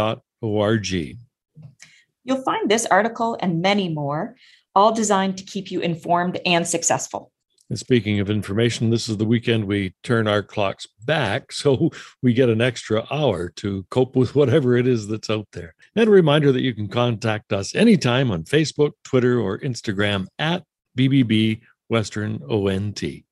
You'll 2.25 2.41
find 2.43 2.69
this 2.69 2.85
article 2.87 3.37
and 3.39 3.61
many 3.61 3.87
more, 3.87 4.35
all 4.75 4.93
designed 4.93 5.37
to 5.37 5.45
keep 5.45 5.71
you 5.71 5.79
informed 5.79 6.37
and 6.45 6.67
successful. 6.67 7.31
And 7.69 7.79
speaking 7.79 8.19
of 8.19 8.29
information, 8.29 8.89
this 8.89 9.07
is 9.07 9.15
the 9.15 9.23
weekend 9.23 9.63
we 9.63 9.95
turn 10.03 10.27
our 10.27 10.43
clocks 10.43 10.85
back, 11.05 11.53
so 11.53 11.91
we 12.21 12.33
get 12.33 12.49
an 12.49 12.59
extra 12.59 13.07
hour 13.09 13.47
to 13.55 13.85
cope 13.89 14.17
with 14.17 14.35
whatever 14.35 14.75
it 14.75 14.85
is 14.85 15.07
that's 15.07 15.29
out 15.29 15.47
there. 15.53 15.75
And 15.95 16.09
a 16.09 16.11
reminder 16.11 16.51
that 16.51 16.61
you 16.61 16.73
can 16.73 16.89
contact 16.89 17.53
us 17.53 17.73
anytime 17.73 18.31
on 18.31 18.43
Facebook, 18.43 18.91
Twitter, 19.05 19.39
or 19.39 19.59
Instagram 19.59 20.27
at 20.37 20.65
BBB 20.97 21.61
Western 21.87 22.41
ONT. 22.49 23.24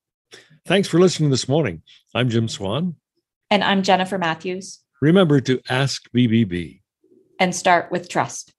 Thanks 0.65 0.87
for 0.87 0.97
listening 0.97 1.29
this 1.29 1.49
morning. 1.49 1.81
I'm 2.15 2.29
Jim 2.29 2.47
Swan. 2.47 2.95
And 3.49 3.65
I'm 3.65 3.83
Jennifer 3.83 4.17
Matthews. 4.17 4.79
Remember 5.01 5.41
to 5.41 5.59
ask 5.69 6.09
BBB 6.15 6.79
and 7.37 7.53
start 7.53 7.91
with 7.91 8.07
trust. 8.07 8.52